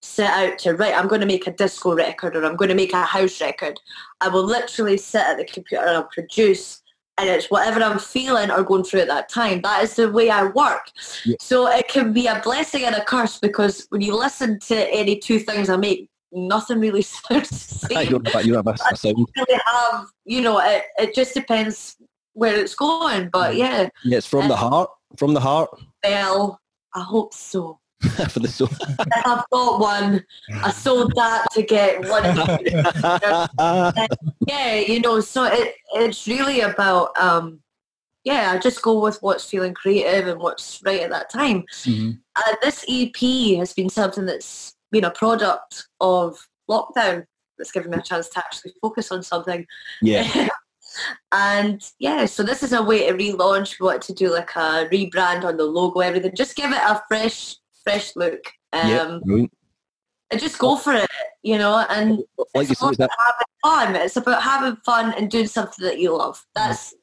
set 0.02 0.32
out 0.32 0.60
to 0.60 0.74
right. 0.74 0.98
I'm 0.98 1.08
going 1.08 1.22
to 1.22 1.28
make 1.28 1.48
a 1.48 1.52
disco 1.52 1.96
record 1.96 2.36
or 2.36 2.46
I'm 2.46 2.56
going 2.56 2.70
to 2.70 2.76
make 2.76 2.94
a 2.94 3.04
house 3.04 3.42
record. 3.42 3.80
I 4.22 4.30
will 4.30 4.44
literally 4.44 4.98
sit 4.98 5.22
at 5.22 5.38
the 5.38 5.46
computer 5.46 5.84
and 5.84 5.98
I'll 5.98 6.04
produce. 6.04 6.82
And 7.18 7.30
it's 7.30 7.50
whatever 7.50 7.82
I'm 7.82 8.00
feeling 8.00 8.52
or 8.52 8.64
going 8.64 8.84
through 8.84 9.02
at 9.02 9.08
that 9.08 9.28
time. 9.28 9.62
That 9.62 9.84
is 9.84 9.96
the 9.96 10.12
way 10.12 10.30
I 10.30 10.46
work. 10.46 10.92
So 11.40 11.68
it 11.68 11.88
can 11.88 12.14
be 12.14 12.28
a 12.28 12.40
blessing 12.44 12.84
and 12.84 12.96
a 12.96 13.04
curse 13.04 13.40
because 13.40 13.88
when 13.90 14.02
you 14.02 14.16
listen 14.16 14.60
to 14.60 14.76
any 14.94 15.18
two 15.18 15.40
things 15.40 15.70
I 15.70 15.78
make, 15.78 16.10
nothing 16.32 16.80
really 16.80 17.02
sounds 17.02 17.82
the 17.82 17.88
I 17.96 18.04
same 18.04 18.12
don't 18.12 18.34
know, 18.34 18.40
you 18.42 18.56
have 18.56 18.68
a, 18.68 18.76
a 18.92 18.96
sound. 18.96 19.28
really 19.36 19.62
have, 19.66 20.06
you 20.26 20.42
know, 20.42 20.60
it, 20.60 20.84
it 21.00 21.16
just 21.16 21.34
depends 21.34 21.96
where 22.34 22.56
it's 22.56 22.76
going. 22.76 23.30
But 23.30 23.54
mm. 23.54 23.58
yeah, 23.58 23.90
Yeah, 24.04 24.18
it's 24.18 24.28
from 24.28 24.48
the 24.48 24.56
heart. 24.56 24.90
From 25.18 25.34
the 25.34 25.40
heart. 25.40 25.70
well, 26.04 26.60
I 26.94 27.02
hope 27.02 27.34
so. 27.34 27.80
For 28.30 28.40
the. 28.40 28.48
If 28.48 29.08
I've 29.26 29.44
got 29.52 29.80
one, 29.80 30.24
I 30.54 30.72
sold 30.72 31.14
that 31.16 31.48
to 31.54 31.64
get 31.64 32.08
one. 32.08 32.24
yeah, 34.48 34.76
you 34.76 35.00
know, 35.00 35.20
so 35.20 35.46
it, 35.46 35.76
it's 35.96 36.28
really 36.28 36.62
about, 36.62 37.18
um, 37.20 37.60
yeah, 38.24 38.52
I 38.52 38.60
just 38.60 38.84
go 38.84 39.00
with 39.02 39.18
what's 39.22 39.50
feeling 39.50 39.74
creative 39.74 40.28
and 40.28 40.40
what's 40.40 40.80
right 40.86 41.02
at 41.02 41.10
that 41.10 41.32
time. 41.32 41.64
Mhm. 41.72 42.20
Uh, 42.36 42.56
this 42.62 42.86
EP 42.88 43.58
has 43.58 43.74
been 43.74 43.90
something 43.90 44.26
that's 44.28 44.76
been 44.92 45.06
a 45.06 45.12
product 45.12 45.88
of 46.00 46.38
lockdown 46.70 47.26
that's 47.58 47.72
given 47.72 47.92
me 47.92 47.98
a 47.98 48.02
chance 48.02 48.30
to 48.30 48.40
actually 48.40 48.74
focus 48.82 49.12
on 49.12 49.24
something. 49.24 49.66
yeah. 50.02 50.50
and 51.32 51.92
yeah, 52.00 52.26
so 52.26 52.44
this 52.44 52.64
is 52.64 52.74
a 52.74 52.82
way 52.84 53.08
to 53.08 53.14
relaunch. 53.14 53.80
We 53.80 53.86
wanted 53.86 54.02
to 54.04 54.14
do 54.14 54.32
like 54.32 54.56
a 54.56 54.88
rebrand 54.92 55.44
on 55.44 55.58
the 55.58 55.64
logo, 55.66 56.00
everything. 56.00 56.36
Just 56.36 56.56
give 56.56 56.72
it 56.72 56.82
a 56.82 57.02
fresh, 57.08 57.56
fresh 57.88 58.16
look. 58.16 58.42
Um, 58.74 58.90
yeah. 58.90 59.46
and 60.30 60.40
just 60.42 60.60
go 60.60 60.76
for 60.76 60.94
it, 60.94 61.10
you 61.42 61.58
know. 61.58 61.86
And 61.90 62.20
Like 62.54 62.68
you 62.68 62.72
it's 62.72 62.80
said, 62.80 62.86
all 62.86 62.92
that, 62.92 63.10
about 63.10 63.18
having 63.26 63.94
fun. 63.96 64.02
It's 64.06 64.18
about 64.18 64.42
having 64.44 64.76
fun 64.86 65.14
and 65.18 65.32
doing 65.32 65.48
something 65.48 65.86
that 65.86 66.00
you 66.00 66.16
love. 66.16 66.46
That's 66.54 66.94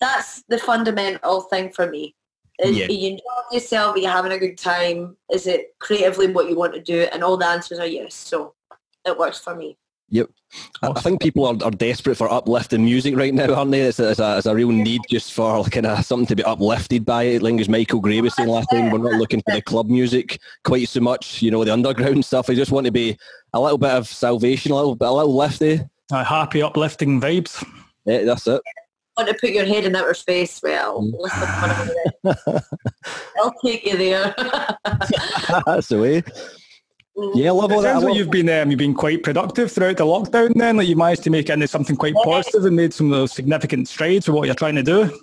that's 0.00 0.42
the 0.48 0.58
fundamental 0.58 1.42
thing 1.42 1.70
for 1.72 1.86
me. 1.88 2.14
Is 2.58 2.76
Yeah. 2.76 2.86
you 2.88 3.10
enjoy 3.12 3.22
yourself, 3.52 3.96
are 3.96 3.98
you 3.98 4.08
having 4.08 4.32
a 4.32 4.38
good 4.38 4.58
time? 4.58 5.16
Is 5.30 5.46
it 5.46 5.74
creatively 5.80 6.28
what 6.32 6.48
you 6.48 6.56
want 6.56 6.74
to 6.74 6.80
do? 6.80 7.02
And 7.12 7.22
all 7.22 7.36
the 7.36 7.46
answers 7.46 7.78
are 7.78 7.86
yes. 7.86 8.14
So 8.14 8.54
it 9.06 9.16
works 9.18 9.38
for 9.40 9.54
me. 9.54 9.76
Yep. 10.12 10.28
I, 10.82 10.90
I 10.90 11.00
think 11.00 11.22
people 11.22 11.46
are, 11.46 11.56
are 11.64 11.70
desperate 11.70 12.16
for 12.16 12.30
uplifting 12.30 12.84
music 12.84 13.16
right 13.16 13.32
now, 13.32 13.54
aren't 13.54 13.70
they? 13.70 13.80
It's 13.80 13.98
a, 13.98 14.10
it's 14.10 14.20
a, 14.20 14.36
it's 14.36 14.46
a 14.46 14.54
real 14.54 14.68
need 14.68 15.00
just 15.08 15.32
for 15.32 15.64
kind 15.64 15.86
of 15.86 16.04
something 16.04 16.26
to 16.26 16.36
be 16.36 16.44
uplifted 16.44 17.06
by 17.06 17.22
it. 17.24 17.42
Like 17.42 17.58
as 17.58 17.68
Michael 17.68 18.00
Gray 18.00 18.20
was 18.20 18.34
saying 18.36 18.50
last 18.50 18.68
time, 18.70 18.90
we're 18.90 18.98
not 18.98 19.18
looking 19.18 19.40
for 19.40 19.54
the 19.54 19.62
club 19.62 19.88
music 19.88 20.38
quite 20.64 20.86
so 20.88 21.00
much, 21.00 21.40
you 21.40 21.50
know, 21.50 21.64
the 21.64 21.72
underground 21.72 22.24
stuff. 22.26 22.48
We 22.48 22.54
just 22.56 22.70
want 22.72 22.84
to 22.84 22.92
be 22.92 23.16
a 23.54 23.60
little 23.60 23.78
bit 23.78 23.90
of 23.92 24.06
salvation, 24.06 24.70
a 24.72 24.76
little 24.76 24.94
bit, 24.94 25.08
a 25.08 25.12
little 25.12 25.34
lifty. 25.34 25.80
Uh, 26.12 26.22
happy, 26.24 26.62
uplifting 26.62 27.18
vibes. 27.18 27.64
Yeah, 28.04 28.24
that's 28.24 28.46
it. 28.46 28.60
Want 29.16 29.30
to 29.30 29.34
put 29.34 29.50
your 29.50 29.64
head 29.64 29.84
in 29.84 29.96
outer 29.96 30.12
space? 30.14 30.60
Well, 30.62 31.02
Mm. 31.02 31.12
listen 31.18 31.40
to 31.40 31.46
one 31.46 32.34
of 32.34 32.44
them. 32.44 32.60
I'll 33.38 33.54
take 33.64 33.86
you 33.86 33.96
there. 33.96 34.34
that's 35.66 35.88
the 35.88 35.98
way. 35.98 36.22
Yeah, 37.34 37.48
I 37.48 37.52
love 37.52 37.72
all 37.72 37.80
It 37.80 37.82
sounds 37.82 38.04
like 38.04 38.14
you've 38.14 38.30
been 38.30 38.48
um, 38.48 38.70
you've 38.70 38.78
been 38.78 38.94
quite 38.94 39.22
productive 39.22 39.70
throughout 39.70 39.98
the 39.98 40.04
lockdown. 40.04 40.54
Then, 40.54 40.78
like 40.78 40.88
you 40.88 40.96
managed 40.96 41.22
to 41.24 41.30
make 41.30 41.50
into 41.50 41.68
something 41.68 41.94
quite 41.96 42.14
positive 42.14 42.64
and 42.64 42.74
made 42.74 42.94
some 42.94 43.12
of 43.12 43.18
those 43.18 43.32
significant 43.32 43.88
strides 43.88 44.26
for 44.26 44.32
what 44.32 44.46
you're 44.46 44.54
trying 44.54 44.76
to 44.76 44.82
do. 44.82 45.18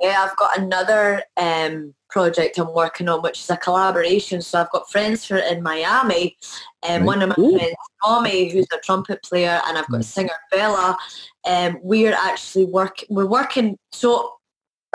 Yeah, 0.00 0.26
I've 0.28 0.36
got 0.36 0.58
another 0.58 1.22
um, 1.36 1.94
project 2.10 2.58
I'm 2.58 2.72
working 2.74 3.08
on, 3.08 3.22
which 3.22 3.40
is 3.40 3.50
a 3.50 3.56
collaboration. 3.56 4.42
So 4.42 4.60
I've 4.60 4.70
got 4.70 4.90
friends 4.90 5.26
who 5.28 5.36
are 5.36 5.38
in 5.38 5.62
Miami, 5.62 6.36
and 6.82 7.02
Right. 7.02 7.06
one 7.06 7.22
of 7.22 7.28
my 7.30 7.34
Ooh. 7.38 7.56
friends, 7.56 7.76
Tommy, 8.04 8.48
who's 8.50 8.66
a 8.72 8.78
trumpet 8.78 9.22
player, 9.22 9.60
and 9.66 9.78
I've 9.78 9.88
got 9.88 10.04
singer 10.04 10.34
Bella. 10.50 10.96
Um, 11.44 11.78
we're 11.82 12.14
actually 12.14 12.64
work. 12.64 13.04
We're 13.08 13.26
working. 13.26 13.78
So 13.92 14.34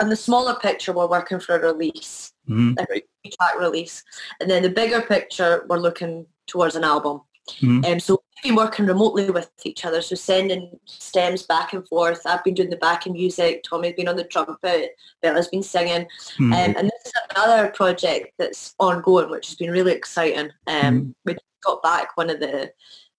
in 0.00 0.10
the 0.10 0.16
smaller 0.16 0.56
picture, 0.56 0.92
we're 0.92 1.06
working 1.06 1.40
for 1.40 1.56
a 1.56 1.72
release, 1.72 2.32
Mhm. 2.50 2.78
like 2.78 3.06
a 3.24 3.30
track 3.30 3.58
release, 3.58 4.02
and 4.40 4.50
then 4.50 4.62
the 4.62 4.70
bigger 4.70 5.00
picture, 5.00 5.64
we're 5.68 5.78
looking 5.78 6.26
towards 6.46 6.76
an 6.76 6.84
album. 6.84 7.22
Mhm. 7.60 7.84
Um, 7.86 8.00
so 8.00 8.22
we've 8.36 8.42
been 8.50 8.56
working 8.56 8.86
remotely 8.86 9.30
with 9.30 9.50
each 9.64 9.84
other, 9.84 10.00
so 10.00 10.14
sending 10.14 10.78
stems 10.86 11.42
back 11.42 11.74
and 11.74 11.86
forth. 11.88 12.22
I've 12.24 12.42
been 12.42 12.54
doing 12.54 12.70
the 12.70 12.76
backing 12.76 13.12
music. 13.12 13.62
Tommy's 13.64 13.94
been 13.94 14.08
on 14.08 14.16
the 14.16 14.24
trumpet. 14.24 14.96
Bella's 15.20 15.48
been 15.48 15.62
singing. 15.62 16.06
Mhm. 16.38 16.52
Um, 16.54 16.74
and 16.76 16.90
this 16.90 17.06
is 17.06 17.12
another 17.36 17.68
project 17.70 18.32
that's 18.38 18.74
ongoing, 18.78 19.30
which 19.30 19.48
has 19.48 19.56
been 19.56 19.70
really 19.70 19.92
exciting. 19.92 20.52
Um, 20.66 21.14
We 21.26 21.36
got 21.62 21.82
back 21.82 22.16
one 22.16 22.30
of 22.30 22.40
the 22.40 22.72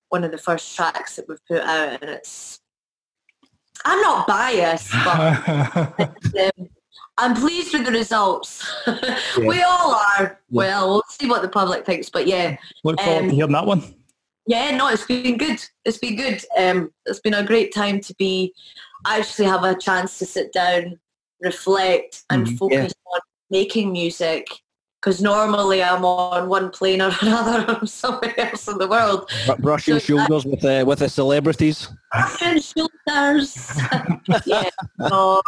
one 0.09 0.23
of 0.23 0.31
the 0.31 0.37
first 0.37 0.75
tracks 0.75 1.15
that 1.15 1.27
we've 1.27 1.45
put 1.47 1.61
out, 1.61 2.01
and 2.01 2.09
it's. 2.09 2.59
I'm 3.83 4.01
not 4.01 4.25
biased, 4.27 4.91
but 4.91 5.47
um, 6.57 6.69
I'm 7.17 7.33
pleased 7.35 7.73
with 7.73 7.85
the 7.85 7.91
results. 7.91 8.65
we 9.37 9.61
all 9.63 9.95
are. 10.17 10.39
Well, 10.49 10.89
we'll 10.89 11.03
see 11.09 11.27
what 11.27 11.41
the 11.41 11.49
public 11.49 11.85
thinks, 11.85 12.09
but 12.09 12.27
yeah, 12.27 12.57
Look 12.83 12.99
forward 12.99 13.23
Um, 13.23 13.29
to 13.29 13.35
hearing 13.35 13.51
that 13.53 13.65
one. 13.65 13.83
yeah, 14.47 14.75
no, 14.75 14.89
it's 14.89 15.05
been 15.05 15.37
good. 15.37 15.59
It's 15.85 15.97
been 15.97 16.15
good. 16.17 16.43
Um, 16.57 16.91
it's 17.05 17.19
been 17.21 17.33
a 17.35 17.43
great 17.43 17.73
time 17.73 18.01
to 18.01 18.13
be 18.15 18.53
actually 19.07 19.45
have 19.45 19.63
a 19.63 19.75
chance 19.77 20.17
to 20.19 20.25
sit 20.25 20.51
down, 20.51 20.99
reflect, 21.41 22.23
and 22.29 22.47
Mhm. 22.47 22.57
focus 22.57 22.93
on 23.13 23.19
making 23.49 23.91
music. 23.93 24.47
Because 25.01 25.21
normally 25.21 25.83
I'm 25.83 26.03
on 26.03 26.49
one 26.49 26.71
plane 26.71 26.99
or 27.01 27.11
another, 27.21 27.63
I'm 27.77 27.85
somewhere 27.85 28.33
else 28.39 28.67
in 28.67 28.77
the 28.79 28.87
world. 28.87 29.29
Br- 29.45 29.61
brushing 29.61 29.99
So 29.99 29.99
shoulders 29.99 30.45
with 30.45 30.65
uh, 30.65 30.83
with 30.85 30.99
the 30.99 31.09
celebrities. 31.09 31.87
Brushing 32.11 32.59
shoulders. 32.59 33.79
yeah. 34.47 34.69
So 35.07 35.41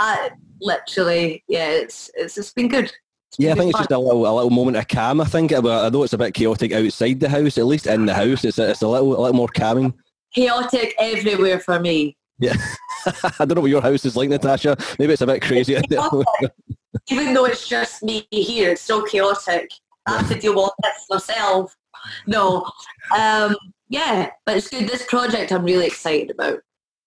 I 0.00 0.30
literally, 0.62 1.44
yeah, 1.46 1.68
it's 1.68 2.10
it's 2.14 2.38
it's 2.38 2.52
been 2.52 2.68
good. 2.68 2.86
It's 2.86 3.36
been 3.36 3.46
Yeah, 3.46 3.52
I 3.52 3.56
think 3.56 3.70
it's 3.70 3.78
just 3.78 3.90
a 3.90 3.98
little 3.98 4.26
a 4.26 4.34
little 4.34 4.50
moment 4.50 4.78
of 4.78 4.88
calm. 4.88 5.20
I 5.20 5.24
think, 5.26 5.52
I 5.52 5.60
know 5.60 6.02
it's 6.02 6.14
a 6.14 6.18
bit 6.18 6.32
chaotic 6.32 6.72
outside 6.72 7.20
the 7.20 7.28
house. 7.28 7.58
At 7.58 7.66
least 7.66 7.86
in 7.86 8.06
the 8.06 8.14
house, 8.14 8.44
it's 8.44 8.58
a, 8.58 8.70
it's 8.70 8.80
a 8.80 8.88
little 8.88 9.08
a 9.08 9.20
little 9.20 9.36
more 9.36 9.48
calming. 9.48 9.92
chaotic 10.34 10.94
everywhere 10.98 11.60
for 11.60 11.78
me. 11.78 12.16
Yeah, 12.38 12.56
I 13.06 13.44
don't 13.44 13.56
know 13.56 13.60
what 13.60 13.70
your 13.70 13.82
house 13.82 14.06
is 14.06 14.16
like, 14.16 14.30
Natasha. 14.30 14.74
Maybe 14.98 15.12
it's 15.12 15.20
a 15.20 15.26
bit 15.26 15.42
crazy. 15.42 15.74
even 17.10 17.34
though 17.34 17.44
it's 17.44 17.68
just 17.68 18.02
me 18.02 18.26
here, 18.30 18.70
it's 18.70 18.80
so 18.80 19.04
chaotic. 19.04 19.70
I 20.06 20.16
have 20.16 20.28
to 20.30 20.38
deal 20.38 20.56
with 20.56 20.72
this 20.82 21.06
myself. 21.10 21.76
No, 22.26 22.64
um, 23.14 23.54
yeah, 23.90 24.30
but 24.46 24.56
it's 24.56 24.70
good. 24.70 24.88
This 24.88 25.04
project 25.04 25.52
I'm 25.52 25.64
really 25.64 25.86
excited 25.86 26.30
about. 26.30 26.60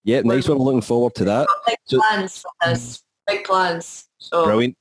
Yeah, 0.03 0.21
nice 0.21 0.47
one. 0.47 0.57
Looking 0.57 0.81
forward 0.81 1.15
to 1.15 1.25
that. 1.25 1.47
Big 1.67 1.77
So- 1.85 1.99
plans 1.99 2.39
for 2.39 2.51
this. 2.69 3.03
Big 3.27 3.43
plans. 3.45 4.07
So 4.17 4.45
Brilliant. 4.45 4.75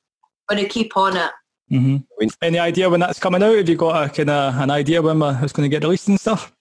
I'm 0.48 0.56
going 0.56 0.66
to 0.68 0.72
keep 0.72 0.96
on 0.96 1.16
it. 1.16 1.30
hmm 1.68 1.96
Any 2.42 2.58
idea 2.58 2.90
when 2.90 3.00
that's 3.00 3.18
coming 3.18 3.42
out? 3.42 3.56
Have 3.56 3.68
you 3.68 3.76
got 3.76 4.04
a 4.04 4.12
kind 4.12 4.30
of 4.30 4.56
an 4.60 4.70
idea 4.70 5.00
when 5.00 5.22
uh, 5.22 5.38
it's 5.42 5.52
going 5.52 5.68
to 5.68 5.74
get 5.74 5.82
released 5.84 6.08
and 6.08 6.18
stuff? 6.20 6.52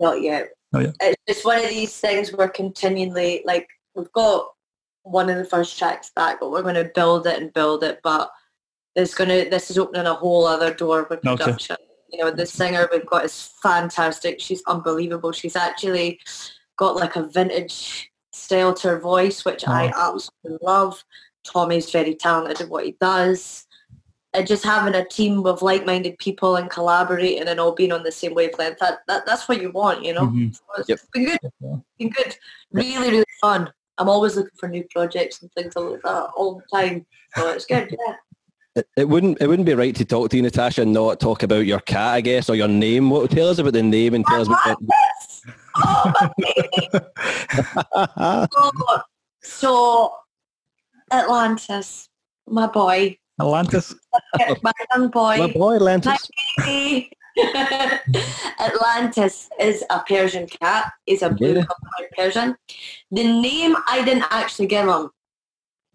Not 0.00 0.20
yet. 0.20 0.50
Not 0.72 0.82
yet. 0.82 0.96
It's 1.00 1.22
just 1.28 1.44
one 1.44 1.58
of 1.62 1.68
these 1.68 1.96
things 1.98 2.32
we're 2.32 2.48
continually 2.48 3.42
like 3.46 3.68
we've 3.94 4.10
got 4.12 4.48
one 5.04 5.30
of 5.30 5.36
the 5.36 5.44
first 5.44 5.78
tracks 5.78 6.10
back, 6.14 6.40
but 6.40 6.50
we're 6.50 6.62
going 6.62 6.74
to 6.74 6.90
build 6.94 7.26
it 7.28 7.40
and 7.40 7.52
build 7.54 7.84
it. 7.84 8.00
But 8.02 8.30
there's 8.96 9.14
going 9.14 9.30
to 9.30 9.48
this 9.48 9.70
is 9.70 9.78
opening 9.78 10.06
a 10.06 10.14
whole 10.14 10.44
other 10.46 10.74
door 10.74 11.06
with 11.08 11.24
Okay. 11.24 11.36
production. 11.36 11.76
You 12.10 12.18
know, 12.24 12.30
the 12.32 12.46
singer 12.46 12.88
we've 12.92 13.06
got 13.06 13.24
is 13.24 13.50
fantastic. 13.62 14.40
She's 14.40 14.62
unbelievable. 14.66 15.32
She's 15.32 15.56
actually 15.56 16.20
got 16.76 16.96
like 16.96 17.16
a 17.16 17.24
vintage 17.24 18.10
style 18.32 18.74
to 18.74 18.88
her 18.88 18.98
voice, 19.00 19.44
which 19.44 19.66
I 19.66 19.92
absolutely 19.96 20.58
love. 20.62 21.02
Tommy's 21.44 21.90
very 21.90 22.14
talented 22.14 22.60
at 22.60 22.68
what 22.68 22.84
he 22.84 22.96
does. 23.00 23.66
And 24.34 24.46
just 24.46 24.64
having 24.64 24.94
a 24.94 25.04
team 25.06 25.46
of 25.46 25.62
like-minded 25.62 26.18
people 26.18 26.56
and 26.56 26.68
collaborating 26.68 27.48
and 27.48 27.58
all 27.58 27.72
being 27.72 27.92
on 27.92 28.02
the 28.02 28.12
same 28.12 28.34
wavelength, 28.34 28.78
that, 28.80 28.98
that 29.08 29.24
that's 29.24 29.48
what 29.48 29.62
you 29.62 29.70
want, 29.70 30.04
you 30.04 30.12
know? 30.12 30.26
Mhm. 30.26 30.54
So 30.54 30.62
it's 30.76 30.88
Yep. 30.90 31.00
been 31.14 31.24
good. 31.24 31.38
Been 31.98 32.10
good. 32.10 32.36
Really, 32.72 33.10
really 33.10 33.24
fun. 33.40 33.72
I'm 33.96 34.10
always 34.10 34.36
looking 34.36 34.50
for 34.58 34.68
new 34.68 34.84
projects 34.90 35.40
and 35.40 35.50
things 35.52 35.74
like 35.74 36.02
that 36.02 36.30
all 36.36 36.56
the 36.56 36.76
time. 36.76 37.06
So 37.38 37.48
it's 37.48 37.64
good, 37.64 37.88
yeah. 38.06 38.16
It, 38.74 38.86
it 38.94 39.08
wouldn't 39.08 39.40
it 39.40 39.46
wouldn't 39.46 39.64
be 39.64 39.72
right 39.72 39.94
to 39.96 40.04
talk 40.04 40.28
to 40.30 40.36
you, 40.36 40.42
Natasha, 40.42 40.82
and 40.82 40.92
not 40.92 41.18
talk 41.18 41.42
about 41.42 41.64
your 41.64 41.80
cat, 41.80 42.14
I 42.16 42.20
guess, 42.20 42.50
or 42.50 42.56
your 42.56 42.68
name. 42.68 43.08
What 43.08 43.30
tell 43.30 43.48
us 43.48 43.58
about 43.58 43.72
the 43.72 43.82
name 43.82 44.12
and 44.12 44.26
tell 44.26 44.42
us 44.42 44.48
about. 44.48 44.76
Oh, 45.78 46.12
my 46.20 46.30
baby. 46.38 46.88
Oh, 48.56 49.02
so 49.42 50.12
Atlantis. 51.12 52.08
my 52.48 52.66
boy, 52.66 53.18
Atlantis. 53.40 53.94
my 54.62 54.72
young 54.94 55.08
boy. 55.08 55.36
My 55.38 55.52
boy 55.52 55.76
Atlantis. 55.76 56.30
Hey. 56.58 57.10
Atlantis 58.60 59.50
is 59.60 59.84
a 59.90 60.02
Persian 60.08 60.46
cat. 60.46 60.92
He's 61.04 61.20
a 61.22 61.28
blue 61.28 61.54
colored 61.54 62.10
Persian. 62.16 62.56
The 63.10 63.24
name 63.24 63.76
I 63.86 64.02
didn't 64.04 64.24
actually 64.30 64.68
give 64.68 64.88
him. 64.88 65.10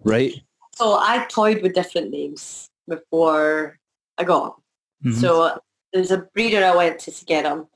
Right. 0.03 0.35
So 0.75 0.97
I 0.99 1.25
toyed 1.29 1.63
with 1.63 1.73
different 1.73 2.11
names 2.11 2.69
before 2.87 3.79
I 4.19 4.23
got 4.23 4.55
him. 5.03 5.13
Mhm. 5.13 5.19
So 5.19 5.59
there's 5.93 6.11
a 6.11 6.19
breeder 6.33 6.63
I 6.63 6.75
went 6.75 6.99
to 6.99 7.11
to 7.11 7.25
get 7.25 7.45
him. 7.45 7.67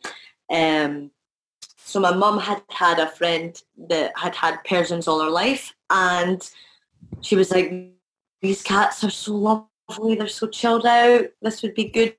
Um, 0.50 1.12
so 1.86 2.00
my 2.00 2.12
mum 2.12 2.40
had 2.40 2.64
had 2.70 2.98
a 2.98 3.08
friend 3.08 3.62
that 3.90 4.12
had 4.18 4.34
had 4.34 4.64
Persians 4.64 5.08
all 5.08 5.22
her 5.22 5.30
life, 5.30 5.72
and 5.92 6.42
she 7.22 7.36
was 7.36 7.52
like, 7.52 7.72
"These 8.42 8.64
cats 8.64 9.04
are 9.04 9.12
so 9.12 9.36
lovely. 9.88 10.16
They're 10.16 10.28
so 10.28 10.48
chilled 10.48 10.88
out. 10.88 11.28
This 11.44 11.62
would 11.62 11.76
be 11.76 11.86
good 11.86 12.16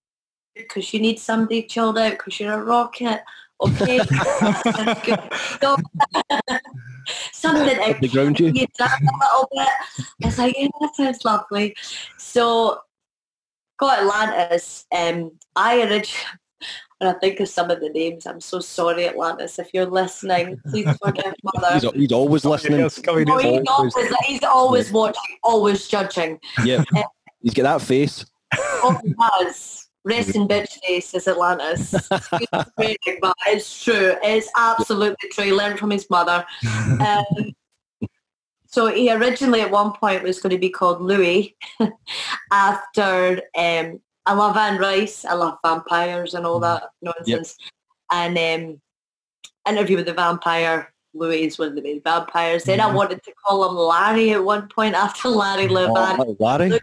because 0.55 0.95
you 0.95 1.01
need 1.01 1.19
somebody 1.19 1.65
chilled 1.65 1.99
out 1.99 2.13
because 2.13 2.39
you're 2.39 2.55
a 2.55 2.65
rocket." 2.65 3.23
Okay, 3.61 3.99
So, 5.61 5.77
something 7.33 7.81
I 7.81 7.99
The 8.01 8.09
ground 8.09 8.39
you. 8.39 8.47
you 8.55 8.67
down 8.79 8.89
a 8.89 9.19
little 9.25 9.49
bit. 9.53 9.69
I 10.23 10.27
was 10.27 10.39
like, 10.39 10.55
yeah, 10.57 10.69
that 10.81 10.95
sounds 10.95 11.25
lovely. 11.25 11.75
So 12.19 12.79
got 13.79 14.01
Atlantis. 14.01 14.87
Um, 14.95 15.33
I 15.57 15.81
originally, 15.81 16.07
when 16.99 17.15
I 17.15 17.19
think 17.19 17.41
of 17.41 17.49
some 17.49 17.71
of 17.71 17.81
the 17.81 17.91
names, 17.91 18.27
I'm 18.27 18.41
so 18.41 18.61
sorry, 18.61 19.07
Atlantis. 19.09 19.59
If 19.59 19.71
you're 19.75 19.87
listening, 19.87 20.59
please 20.69 20.89
forgive 21.03 21.35
mother. 21.45 21.75
He's, 21.75 21.91
he's 21.93 22.13
always 22.13 22.45
listening. 22.45 22.81
Yes, 22.81 22.95
Scully 22.97 23.25
Oh, 23.29 23.37
he's, 23.39 23.63
always- 23.69 23.95
always, 23.95 24.17
he's 24.27 24.43
always 24.45 24.93
watching, 24.93 25.37
always 25.43 25.89
judging. 25.89 26.41
Yeah. 26.65 26.85
He's 27.43 27.55
got 27.55 27.63
that 27.79 27.83
face. 27.87 28.27
Oh, 28.59 28.99
he 29.05 29.15
has. 29.21 29.87
Resting 30.05 30.49
bitch 30.49 30.81
face 30.85 31.15
is 31.15 31.29
Atlantis. 31.29 31.95
Excuse 31.95 32.49
but 33.21 33.35
it's 33.47 33.85
true. 33.85 34.15
It's 34.23 34.49
absolutely 34.57 35.29
true. 35.31 35.45
He 35.45 35.53
learned 35.53 35.79
from 35.79 35.91
his 35.91 36.09
mother. 36.11 36.45
Um, 37.01 37.25
so 38.67 38.87
he 38.89 39.13
originally 39.13 39.61
at 39.61 39.71
one 39.71 39.93
point 39.93 40.23
was 40.25 40.41
going 40.41 40.51
to 40.55 40.59
be 40.59 40.71
called 40.71 41.01
Louis 41.01 41.57
after 42.53 43.41
um, 43.57 44.01
I 44.27 44.33
love 44.35 44.57
Anne 44.57 44.79
Rice. 44.79 45.25
I 45.25 45.35
love 45.35 45.59
vampires 45.65 46.35
and 46.35 46.45
all 46.45 46.59
that 46.61 46.85
nonsense. 47.01 47.57
And 48.11 48.37
um, 48.39 48.81
interview 49.69 49.97
with 49.97 50.07
the 50.07 50.15
vampire. 50.15 50.93
Louis 51.15 51.45
is 51.45 51.59
one 51.59 51.69
of 51.69 51.75
the 51.75 51.81
main 51.83 52.03
vampires. 52.03 52.65
Then 52.65 52.79
I 52.81 52.91
Mhm. 52.91 52.95
wanted 52.95 53.23
to 53.23 53.33
call 53.45 53.69
him 53.69 53.75
Larry 53.77 54.33
at 54.33 54.45
one 54.45 54.69
point 54.69 54.95
after 54.95 55.29
Larry 55.43 55.67
Levan. 55.69 56.17
Oh, 56.19 56.37
Larry. 56.39 56.79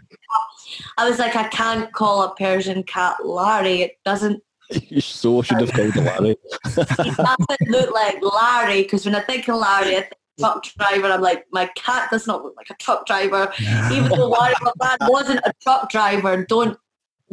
I 0.98 1.08
was 1.08 1.18
like, 1.20 1.36
I 1.36 1.46
can't 1.48 1.92
call 1.92 2.22
a 2.22 2.34
Persian 2.34 2.82
cat 2.82 3.24
Larry. 3.24 3.82
It 3.82 3.98
doesn't, 4.04 4.42
You 4.88 5.00
so 5.00 5.40
should 5.42 5.60
have 5.60 5.72
called 5.72 5.94
Larry. 5.94 6.36
he 6.64 7.10
doesn't 7.10 7.68
look 7.68 7.94
like 7.94 8.16
Larry. 8.22 8.82
Because 8.82 9.04
when 9.06 9.14
I 9.14 9.20
think 9.20 9.46
of 9.48 9.56
Larry, 9.56 9.96
I 9.98 10.00
think 10.00 10.12
truck 10.40 10.64
driver. 10.64 11.06
I'm 11.12 11.20
like, 11.20 11.44
my 11.52 11.66
cat 11.76 12.10
does 12.10 12.26
not 12.26 12.42
look 12.42 12.54
like 12.56 12.70
a 12.70 12.74
truck 12.82 13.06
driver. 13.06 13.52
Even 13.92 14.08
though 14.10 14.26
Larry 14.28 14.54
Levan 14.56 14.96
wasn't 15.08 15.40
a 15.44 15.52
truck 15.62 15.90
driver, 15.90 16.44
don't 16.44 16.76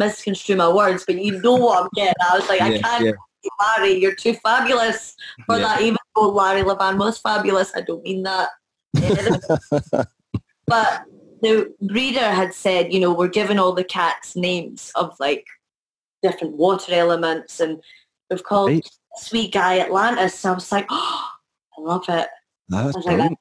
misconstrue 0.02 0.56
my 0.56 0.72
words, 0.72 1.04
but 1.06 1.16
you 1.22 1.40
know 1.42 1.56
what 1.56 1.84
I'm 1.84 1.90
getting. 1.96 2.14
I 2.30 2.38
was 2.38 2.50
like, 2.50 2.62
I 2.62 2.78
can't 2.80 3.06
yeah. 3.06 3.12
you 3.44 3.50
Larry. 3.60 3.94
You're 3.94 4.16
too 4.16 4.34
fabulous 4.34 5.16
for 5.46 5.56
Yeah. 5.58 5.64
that. 5.64 5.82
Even 5.82 5.98
though 6.16 6.30
Larry 6.30 6.64
Levan 6.64 6.98
was 6.98 7.18
fabulous, 7.20 7.72
I 7.76 7.82
don't 7.82 8.04
mean 8.04 8.24
that. 8.24 8.50
but 10.68 11.04
the 11.42 11.74
breeder 11.82 12.20
had 12.42 12.54
said, 12.54 12.94
you 12.94 13.00
know, 13.00 13.14
we're 13.14 13.28
giving 13.28 13.60
all 13.60 13.74
the 13.74 13.84
cats 13.84 14.36
names 14.36 14.92
of 14.96 15.16
like 15.20 15.46
different 16.22 16.56
water 16.56 16.94
elements 16.94 17.60
and 17.60 17.82
we've 18.30 18.44
called 18.44 18.70
Right. 18.72 18.90
sweet 19.18 19.54
guy 19.54 19.80
Atlantis. 19.80 20.38
So 20.38 20.52
I 20.52 20.54
was 20.54 20.72
like, 20.72 20.86
oh, 20.90 21.30
I 21.78 21.82
love 21.82 22.06
it. 22.10 22.28
I 22.74 22.84
That's 22.84 22.96
was 22.96 23.06
like, 23.06 23.18
that's, 23.18 23.36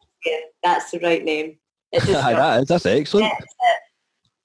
that's 0.62 0.90
the 0.90 1.00
right 1.00 1.24
name. 1.24 1.58
It 1.92 2.00
just 2.04 2.12
that 2.12 2.60
is, 2.60 2.68
that's 2.68 2.86
excellent. 2.86 3.30
kept 3.30 3.42
it. 3.42 3.80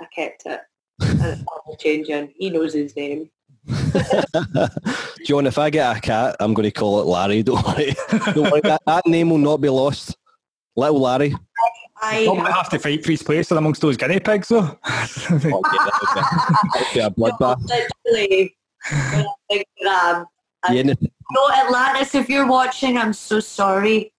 I 0.01 0.05
kept 0.13 0.45
it. 0.47 0.61
And 1.01 1.21
it's 1.21 1.43
not 1.43 1.79
changing. 1.79 2.33
He 2.37 2.49
knows 2.49 2.73
his 2.73 2.95
name. 2.95 3.29
John, 5.25 5.47
if 5.47 5.57
I 5.57 5.69
get 5.69 5.97
a 5.97 5.99
cat, 5.99 6.35
I'm 6.39 6.53
going 6.53 6.65
to 6.65 6.71
call 6.71 7.01
it 7.01 7.05
Larry. 7.05 7.43
Don't 7.43 7.65
worry. 7.65 7.95
Don't 8.33 8.51
worry. 8.51 8.61
That, 8.61 8.81
that 8.85 9.05
name 9.07 9.29
will 9.29 9.37
not 9.37 9.57
be 9.57 9.69
lost. 9.69 10.15
Little 10.75 11.01
Larry. 11.01 11.35
I 12.01 12.25
Tom 12.25 12.37
might 12.37 12.51
have 12.51 12.69
to 12.69 12.79
fight 12.79 13.03
for 13.03 13.11
his 13.11 13.23
place 13.23 13.49
amongst 13.51 13.81
those 13.81 13.97
guinea 13.97 14.19
pigs, 14.19 14.49
though. 14.49 14.59
Oh, 14.59 14.79
yeah, 14.85 15.37
that 15.37 15.43
would 15.43 15.63
be, 15.63 15.77
that 15.77 16.75
would 16.75 16.93
be 16.93 16.99
a 16.99 17.09
bloodbath. 17.09 17.57
literally 17.67 18.55
when 18.91 19.25
I 19.25 19.33
think 19.49 19.67
that, 19.83 20.15
um, 20.15 20.25
Yeah, 20.71 20.81
and 20.81 20.97
no, 21.31 21.51
Atlantis, 21.51 22.13
if 22.13 22.29
you're 22.29 22.47
watching, 22.47 22.97
I'm 22.97 23.13
so 23.13 23.39
sorry. 23.39 24.13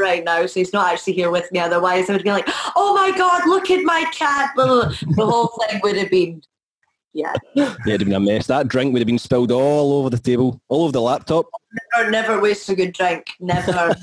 Right 0.00 0.22
now, 0.24 0.44
so 0.46 0.60
he's 0.60 0.72
not 0.72 0.92
actually 0.92 1.14
here 1.14 1.30
with 1.30 1.50
me. 1.52 1.58
Otherwise, 1.58 2.08
I 2.08 2.14
would 2.14 2.24
be 2.24 2.30
like, 2.30 2.48
"Oh 2.76 2.94
my 2.94 3.16
God, 3.16 3.46
look 3.46 3.70
at 3.70 3.82
my 3.84 4.04
cat!" 4.12 4.50
The 4.56 4.94
whole 5.16 5.52
thing 5.68 5.80
would 5.82 5.96
have 5.96 6.10
been, 6.10 6.42
yeah, 7.14 7.32
yeah, 7.54 7.74
it'd 7.86 8.00
have 8.00 8.08
been 8.08 8.14
a 8.14 8.20
mess. 8.20 8.46
That 8.46 8.68
drink 8.68 8.92
would 8.92 9.00
have 9.00 9.06
been 9.06 9.18
spilled 9.18 9.52
all 9.52 9.92
over 9.94 10.10
the 10.10 10.18
table, 10.18 10.60
all 10.68 10.84
over 10.84 10.92
the 10.92 11.00
laptop. 11.00 11.46
or 11.98 12.10
never 12.10 12.40
waste 12.40 12.68
a 12.68 12.74
good 12.74 12.92
drink. 12.92 13.26
Never 13.40 13.72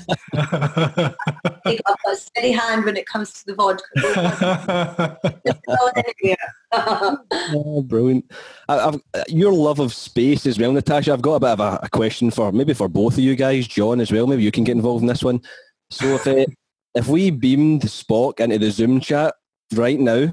take 1.66 1.80
up 1.86 1.98
a 2.06 2.16
steady 2.16 2.52
hand 2.52 2.84
when 2.84 2.96
it 2.96 3.06
comes 3.06 3.32
to 3.32 3.46
the 3.46 3.54
vodka. 3.54 5.18
Just 5.46 5.60
throw 5.64 5.86
it 5.96 6.06
in 6.06 6.12
here. 6.20 6.36
Oh, 7.52 7.82
brilliant. 7.82 8.30
I, 8.68 8.78
I've, 8.78 9.00
your 9.28 9.52
love 9.52 9.80
of 9.80 9.92
space 9.92 10.46
as 10.46 10.56
well, 10.58 10.72
Natasha. 10.72 11.12
I've 11.12 11.22
got 11.22 11.34
a 11.34 11.40
bit 11.40 11.50
of 11.50 11.60
a, 11.60 11.80
a 11.82 11.88
question 11.88 12.30
for 12.30 12.52
maybe 12.52 12.74
for 12.74 12.88
both 12.88 13.14
of 13.14 13.20
you 13.20 13.34
guys, 13.34 13.66
John 13.66 14.00
as 14.00 14.12
well. 14.12 14.28
Maybe 14.28 14.44
you 14.44 14.52
can 14.52 14.62
get 14.62 14.76
involved 14.76 15.02
in 15.02 15.08
this 15.08 15.24
one. 15.24 15.42
So 15.90 16.06
if 16.14 16.26
uh, 16.28 16.46
if 16.94 17.08
we 17.08 17.30
beamed 17.30 17.82
Spock 17.82 18.38
into 18.38 18.58
the 18.58 18.70
Zoom 18.70 19.00
chat 19.00 19.34
right 19.74 19.98
now, 19.98 20.32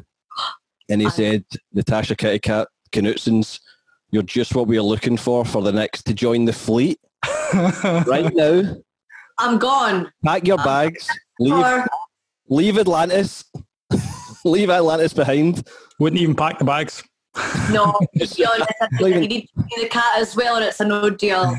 and 0.89 1.01
he 1.01 1.09
said, 1.09 1.43
Natasha 1.73 2.15
Kitty 2.15 2.39
Katt 2.39 2.67
Knutsen's, 2.91 3.59
you're 4.11 4.23
just 4.23 4.55
what 4.55 4.67
we 4.67 4.77
are 4.77 4.83
looking 4.83 5.17
for 5.17 5.43
for 5.43 5.61
the 5.61 5.71
next 5.71 6.03
to 6.03 6.13
join 6.13 6.45
the 6.45 6.53
fleet 6.53 6.99
right 7.53 8.33
now. 8.33 8.75
I'm 9.37 9.57
gone. 9.57 10.11
Pack 10.25 10.47
your 10.47 10.59
uh, 10.59 10.63
bags, 10.63 11.07
leave, 11.39 11.53
Or 11.53 11.85
leave 12.49 12.77
Atlantis, 12.77 13.45
leave 14.45 14.69
Atlantis 14.69 15.13
behind. 15.13 15.67
Wouldn't 15.99 16.21
even 16.21 16.35
pack 16.35 16.59
the 16.59 16.65
bags. 16.65 17.03
No, 17.71 17.97
to 18.17 18.35
be 18.35 18.45
honest, 18.45 18.71
I 18.81 18.87
think 18.87 19.01
Leave 19.01 19.15
you 19.15 19.27
need 19.27 19.49
to 19.55 19.63
be 19.63 19.83
the 19.83 19.89
cat 19.89 20.17
as 20.17 20.35
well, 20.35 20.55
and 20.55 20.65
it's 20.65 20.79
a 20.79 20.85
no 20.85 21.09
deal. 21.09 21.43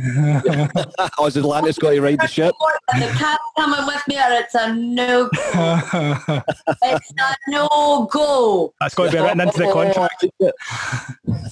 oh, 1.19 1.25
has 1.25 1.37
Atlantis 1.37 1.79
got 1.79 1.91
to 1.91 2.01
ride 2.01 2.21
the 2.21 2.29
ship? 2.29 2.55
And 2.95 3.03
the 3.03 3.09
cat 3.09 3.39
coming 3.55 3.87
with 3.87 4.03
me, 4.09 4.17
or 4.17 4.31
it's 4.31 4.55
a 4.55 4.75
no. 4.75 5.29
It's 6.83 7.13
a 7.19 7.37
no 7.49 8.09
go. 8.11 8.73
That's 8.81 8.95
got 8.95 9.11
to 9.11 9.13
be 9.13 9.23
written 9.23 9.41
into 9.41 9.59
the 9.59 9.71
contract. 9.73 10.25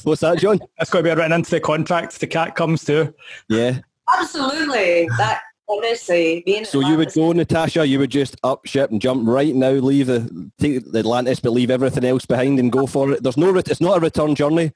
What's 0.05 0.23
that, 0.23 0.39
John? 0.39 0.61
That's 0.79 0.91
got 0.91 0.99
to 0.99 1.05
be 1.05 1.11
written 1.11 1.33
into 1.33 1.51
the 1.51 1.61
contract. 1.61 2.19
The 2.19 2.27
cat 2.27 2.55
comes 2.55 2.85
too. 2.85 3.12
Yeah. 3.49 3.81
Absolutely. 4.19 5.09
That 5.19 5.41
honestly, 5.69 6.43
being 6.45 6.65
So 6.65 6.81
you 6.81 6.97
would 6.97 7.13
go, 7.13 7.33
Natasha. 7.33 7.87
You 7.87 7.99
would 7.99 8.11
just 8.11 8.37
up 8.43 8.67
ship 8.67 8.91
and 8.91 9.01
jump 9.01 9.27
right 9.27 9.55
now, 9.55 9.71
leave 9.71 10.07
the 10.07 10.51
take 10.59 10.91
the 10.91 11.01
Atlantis, 11.01 11.41
but 11.41 11.51
leave 11.51 11.71
everything 11.71 12.05
else 12.05 12.27
behind 12.27 12.59
and 12.59 12.71
go 12.73 12.87
for 12.87 13.13
it. 13.13 13.23
There's 13.23 13.37
no. 13.37 13.51
ret- 13.51 13.69
It's 13.69 13.81
not 13.81 13.99
a 13.99 14.01
return 14.01 14.35
journey. 14.35 14.73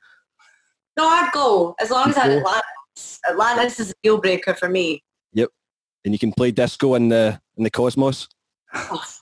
No, 0.96 1.06
I'd 1.06 1.30
go 1.32 1.74
as 1.80 1.90
long 1.90 2.10
as 2.10 2.16
I 2.16 2.20
had 2.26 2.38
Atlantis. 2.38 3.20
Atlantis 3.28 3.80
is 3.80 3.90
a 3.90 3.94
deal 4.02 4.18
breaker 4.18 4.54
for 4.54 4.68
me. 4.68 5.02
Yep, 5.32 5.50
and 6.04 6.14
you 6.14 6.18
can 6.18 6.32
play 6.32 6.50
disco 6.50 6.94
in 6.94 7.08
the 7.08 7.40
in 7.56 7.64
the 7.64 7.70
cosmos. 7.70 8.28
Oh, 8.74 9.02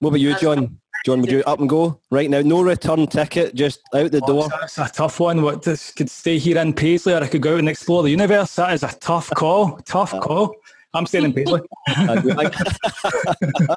What 0.00 0.10
about 0.10 0.20
you, 0.20 0.36
John? 0.36 0.78
John, 1.06 1.20
would 1.20 1.30
you 1.30 1.42
up 1.46 1.60
and 1.60 1.68
go 1.68 2.00
right 2.10 2.28
now? 2.28 2.40
No 2.42 2.62
return 2.62 3.06
ticket, 3.06 3.54
just 3.54 3.80
out 3.94 4.10
the 4.10 4.20
oh, 4.24 4.26
door. 4.26 4.48
That's 4.48 4.76
a 4.76 4.88
tough 4.88 5.20
one. 5.20 5.40
What 5.40 5.62
this 5.62 5.92
could 5.92 6.10
stay 6.10 6.36
here 6.36 6.58
in 6.58 6.74
Paisley, 6.74 7.14
or 7.14 7.22
I 7.22 7.28
could 7.28 7.42
go 7.42 7.54
out 7.54 7.60
and 7.60 7.68
explore 7.68 8.02
the 8.02 8.10
universe. 8.10 8.56
That 8.56 8.74
is 8.74 8.82
a 8.82 8.88
tough 8.88 9.30
call. 9.30 9.78
Tough 9.86 10.12
uh, 10.12 10.20
call. 10.20 10.54
I'm 10.96 11.06
staying 11.06 11.26
in 11.26 11.32
Paisley. 11.34 11.60
I, 11.88 13.76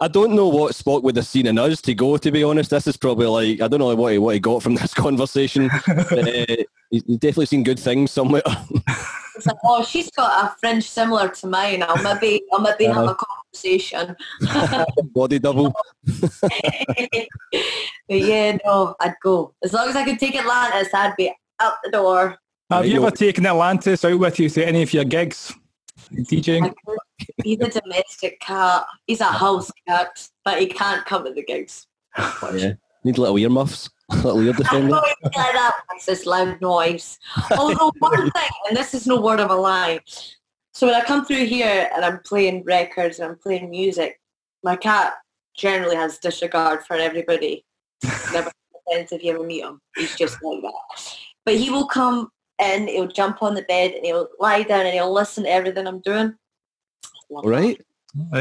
I 0.00 0.08
don't 0.08 0.34
know 0.34 0.48
what 0.48 0.72
Spock 0.72 1.02
would 1.02 1.16
have 1.16 1.26
seen 1.26 1.46
in 1.46 1.58
us 1.58 1.80
to 1.82 1.94
go. 1.94 2.16
To 2.16 2.30
be 2.30 2.42
honest, 2.44 2.70
this 2.70 2.86
is 2.86 2.96
probably 2.96 3.26
like 3.26 3.60
I 3.60 3.68
don't 3.68 3.80
know 3.80 3.94
what 3.94 4.12
he 4.12 4.18
what 4.18 4.34
he 4.34 4.40
got 4.40 4.62
from 4.62 4.74
this 4.76 4.94
conversation. 4.94 5.70
but, 5.86 6.28
uh, 6.28 6.56
he's 6.90 7.02
he's 7.06 7.18
definitely 7.18 7.46
seen 7.46 7.64
good 7.64 7.78
things 7.78 8.10
somewhere. 8.10 8.42
it's 8.46 9.46
like, 9.46 9.56
oh, 9.64 9.82
she's 9.84 10.10
got 10.10 10.44
a 10.44 10.56
fringe 10.60 10.88
similar 10.88 11.28
to 11.28 11.46
mine. 11.46 11.82
I'll 11.86 12.02
maybe, 12.02 12.42
I'll 12.52 12.60
maybe 12.60 12.84
have 12.84 13.08
a 13.08 13.16
conversation. 13.16 14.16
Body 15.14 15.38
double. 15.38 15.74
but 16.30 16.50
yeah, 18.08 18.56
no, 18.64 18.94
I'd 19.00 19.14
go. 19.22 19.54
As 19.62 19.72
long 19.72 19.88
as 19.88 19.96
I 19.96 20.04
could 20.04 20.18
take 20.18 20.36
Atlantis, 20.36 20.94
I'd 20.94 21.16
be 21.16 21.32
out 21.60 21.74
the 21.84 21.90
door. 21.90 22.38
Have 22.70 22.84
you 22.86 22.94
you'll- 22.94 23.06
ever 23.06 23.16
taken 23.16 23.46
Atlantis 23.46 24.04
out 24.04 24.18
with 24.18 24.38
you 24.38 24.48
to 24.50 24.66
any 24.66 24.82
of 24.82 24.92
your 24.92 25.04
gigs? 25.04 25.52
I 26.10 26.20
DJing? 26.22 26.74
He's 27.42 27.60
a 27.60 27.80
domestic 27.80 28.40
cat. 28.40 28.86
He's 29.06 29.20
a 29.20 29.24
house 29.24 29.70
cat, 29.86 30.28
but 30.44 30.60
he 30.60 30.66
can't 30.66 31.04
come 31.04 31.24
to 31.24 31.32
the 31.32 31.44
gigs. 31.44 31.86
yeah. 32.54 32.74
Need 33.04 33.18
little 33.18 33.38
earmuffs, 33.38 33.88
little 34.10 34.40
ear 34.42 34.52
defender. 34.52 34.96
Oh, 34.96 35.14
yeah, 35.24 35.52
that 35.52 35.72
makes 35.92 36.06
this 36.06 36.26
loud 36.26 36.60
noise. 36.60 37.18
Although 37.56 37.92
one 37.98 38.30
thing, 38.30 38.50
and 38.68 38.76
this 38.76 38.94
is 38.94 39.06
no 39.06 39.20
word 39.20 39.40
of 39.40 39.50
a 39.50 39.54
lie. 39.54 40.00
So 40.72 40.86
when 40.86 40.96
I 40.96 41.04
come 41.04 41.24
through 41.24 41.46
here 41.46 41.90
and 41.94 42.04
I'm 42.04 42.20
playing 42.20 42.64
records 42.64 43.18
and 43.18 43.30
I'm 43.30 43.38
playing 43.38 43.70
music, 43.70 44.20
my 44.62 44.76
cat 44.76 45.14
generally 45.56 45.96
has 45.96 46.18
disregard 46.18 46.84
for 46.84 46.94
everybody. 46.94 47.64
Never 48.32 48.50
offense 48.88 49.12
if 49.12 49.22
you 49.22 49.34
ever 49.34 49.44
meet 49.44 49.64
him. 49.64 49.80
He's 49.96 50.16
just 50.16 50.42
like 50.42 50.62
that. 50.62 51.16
But 51.44 51.56
he 51.56 51.70
will 51.70 51.86
come 51.86 52.30
and 52.58 52.88
he'll 52.88 53.06
jump 53.08 53.42
on 53.42 53.54
the 53.54 53.62
bed 53.62 53.92
and 53.92 54.04
he'll 54.04 54.28
lie 54.38 54.62
down 54.62 54.86
and 54.86 54.94
he'll 54.94 55.12
listen 55.12 55.44
to 55.44 55.50
everything 55.50 55.86
I'm 55.86 56.00
doing. 56.00 56.34
Love 57.30 57.44
All 57.44 57.50
right. 57.50 57.80
I 58.32 58.38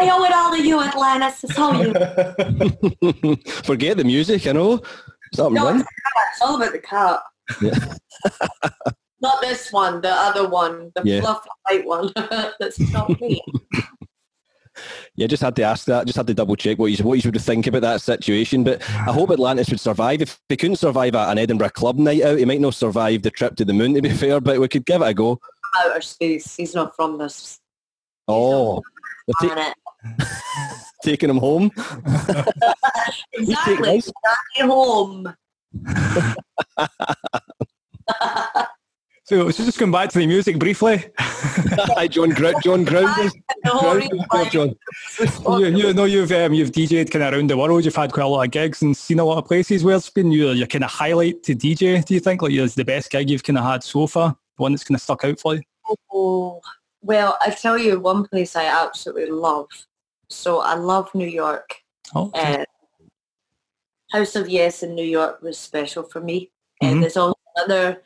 owe 0.00 0.24
it 0.24 0.32
all 0.32 0.52
to 0.56 0.62
you, 0.62 0.80
Atlantis. 0.80 1.44
It's 1.44 1.58
all 1.58 1.74
you. 1.74 1.92
Forget 3.64 3.96
the 3.96 4.04
music, 4.04 4.46
I 4.46 4.52
know. 4.52 4.80
Something 5.34 5.54
No, 5.54 5.68
it's, 5.68 5.78
the 5.78 5.84
cat. 5.84 6.24
it's 6.32 6.42
all 6.42 6.56
about 6.56 6.72
the 6.72 6.78
cat. 6.78 7.20
Yeah. 7.60 7.94
Not 9.20 9.40
this 9.40 9.72
one, 9.72 10.00
the 10.02 10.10
other 10.10 10.48
one, 10.48 10.92
the 10.94 11.02
Yeah. 11.04 11.20
fluffy 11.20 11.48
white 11.68 11.86
one. 11.86 12.12
That's 12.60 12.78
not 12.92 13.20
me. 13.20 13.42
Yeah, 15.14 15.26
just 15.26 15.42
had 15.42 15.56
to 15.56 15.62
ask 15.62 15.86
that. 15.86 16.06
Just 16.06 16.16
had 16.16 16.26
to 16.26 16.34
double 16.34 16.56
check 16.56 16.78
what 16.78 16.86
you 16.86 17.04
what 17.04 17.22
you 17.24 17.30
would 17.30 17.40
think 17.40 17.66
about 17.66 17.82
that 17.82 18.00
situation. 18.00 18.64
But 18.64 18.82
I 18.90 19.12
hope 19.12 19.30
Atlantis 19.30 19.70
would 19.70 19.80
survive. 19.80 20.22
If 20.22 20.38
he 20.48 20.56
couldn't 20.56 20.76
survive 20.76 21.14
a- 21.14 21.28
an 21.30 21.38
Edinburgh 21.38 21.70
club 21.70 21.98
night 21.98 22.22
out, 22.22 22.38
he 22.38 22.44
might 22.44 22.60
not 22.60 22.74
survive 22.74 23.22
the 23.22 23.30
trip 23.30 23.56
to 23.56 23.64
the 23.64 23.72
moon. 23.72 23.94
To 23.94 24.02
be 24.02 24.10
fair, 24.10 24.40
but 24.40 24.60
we 24.60 24.68
could 24.68 24.86
give 24.86 25.02
it 25.02 25.08
a 25.08 25.14
go. 25.14 25.38
Outer 25.84 26.00
space. 26.00 26.56
He's 26.56 26.74
not 26.74 26.94
from 26.96 27.18
this 27.18 27.60
Oh, 28.28 28.82
they're 29.40 29.48
ta- 29.50 29.54
planet. 29.54 29.74
taking 31.04 31.30
him 31.30 31.38
home. 31.38 31.70
Exactly. 33.32 33.76
nice. 33.80 34.10
Exactly 34.10 34.66
home. 34.66 35.34
So, 39.28 39.50
so 39.50 39.64
just 39.64 39.76
going 39.80 39.90
back 39.90 40.08
to 40.10 40.18
the 40.20 40.26
music 40.28 40.56
briefly. 40.56 41.04
Hi, 41.18 42.06
John. 42.06 42.30
Gr- 42.30 42.52
John 42.62 42.84
Grounders. 43.70 44.08
No, 44.12 44.24
Grounders, 44.28 44.52
John. 44.52 44.76
You, 45.58 45.66
you 45.66 45.94
know 45.94 46.04
you've 46.04 46.32
um, 46.32 46.54
you've 46.54 46.72
DJed 46.72 47.10
kind 47.10 47.22
of 47.24 47.34
around 47.34 47.50
the 47.50 47.56
world. 47.56 47.84
You've 47.84 47.96
had 47.96 48.12
quite 48.12 48.24
a 48.24 48.28
lot 48.28 48.44
of 48.44 48.50
gigs 48.50 48.82
and 48.82 48.96
seen 48.96 49.18
a 49.18 49.24
lot 49.24 49.38
of 49.38 49.46
places. 49.46 49.84
Where's 49.84 50.10
been 50.10 50.32
your, 50.32 50.54
your 50.54 50.66
kind 50.66 50.84
of 50.84 50.90
highlight 50.90 51.42
to 51.44 51.54
DJ? 51.54 52.04
Do 52.04 52.14
you 52.14 52.20
think 52.20 52.42
like 52.42 52.52
is 52.52 52.74
the 52.74 52.84
best 52.84 53.10
gig 53.10 53.30
you've 53.30 53.44
kind 53.44 53.58
of 53.58 53.64
had 53.64 53.82
so 53.82 54.06
far? 54.06 54.36
The 54.56 54.62
one 54.62 54.72
that's 54.72 54.84
kind 54.84 54.96
of 54.96 55.02
stuck 55.02 55.24
out 55.24 55.38
for 55.38 55.54
you? 55.54 55.62
Oh, 56.12 56.60
well, 57.02 57.38
I 57.40 57.50
tell 57.50 57.78
you 57.78 58.00
one 58.00 58.26
place 58.26 58.56
I 58.56 58.64
absolutely 58.64 59.30
love. 59.30 59.68
So 60.28 60.60
I 60.60 60.74
love 60.74 61.14
New 61.14 61.28
York. 61.28 61.76
Oh, 62.14 62.26
okay. 62.28 62.62
Uh, 62.62 62.64
House 64.12 64.36
of 64.36 64.48
Yes 64.48 64.82
in 64.82 64.94
New 64.94 65.04
York 65.04 65.42
was 65.42 65.58
special 65.58 66.02
for 66.02 66.20
me. 66.20 66.50
And 66.82 67.02
there's 67.02 67.16
also 67.16 67.38
another 67.56 68.02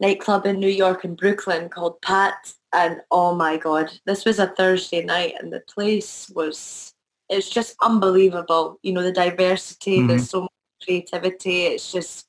nightclub 0.00 0.46
in 0.46 0.58
New 0.58 0.68
York 0.68 1.04
and 1.04 1.16
Brooklyn 1.16 1.68
called 1.68 2.00
Pat. 2.02 2.52
And 2.72 3.00
oh 3.10 3.34
my 3.34 3.56
God, 3.56 3.92
this 4.04 4.24
was 4.24 4.38
a 4.38 4.48
Thursday 4.48 5.04
night 5.04 5.34
and 5.40 5.52
the 5.52 5.60
place 5.60 6.30
was, 6.34 6.92
it's 7.28 7.48
just 7.48 7.76
unbelievable. 7.82 8.78
You 8.82 8.92
know, 8.92 9.02
the 9.02 9.12
diversity, 9.12 10.06
there's 10.06 10.22
mm-hmm. 10.22 10.26
so 10.26 10.40
much 10.42 10.50
creativity. 10.82 11.62
It's 11.62 11.92
just 11.92 12.26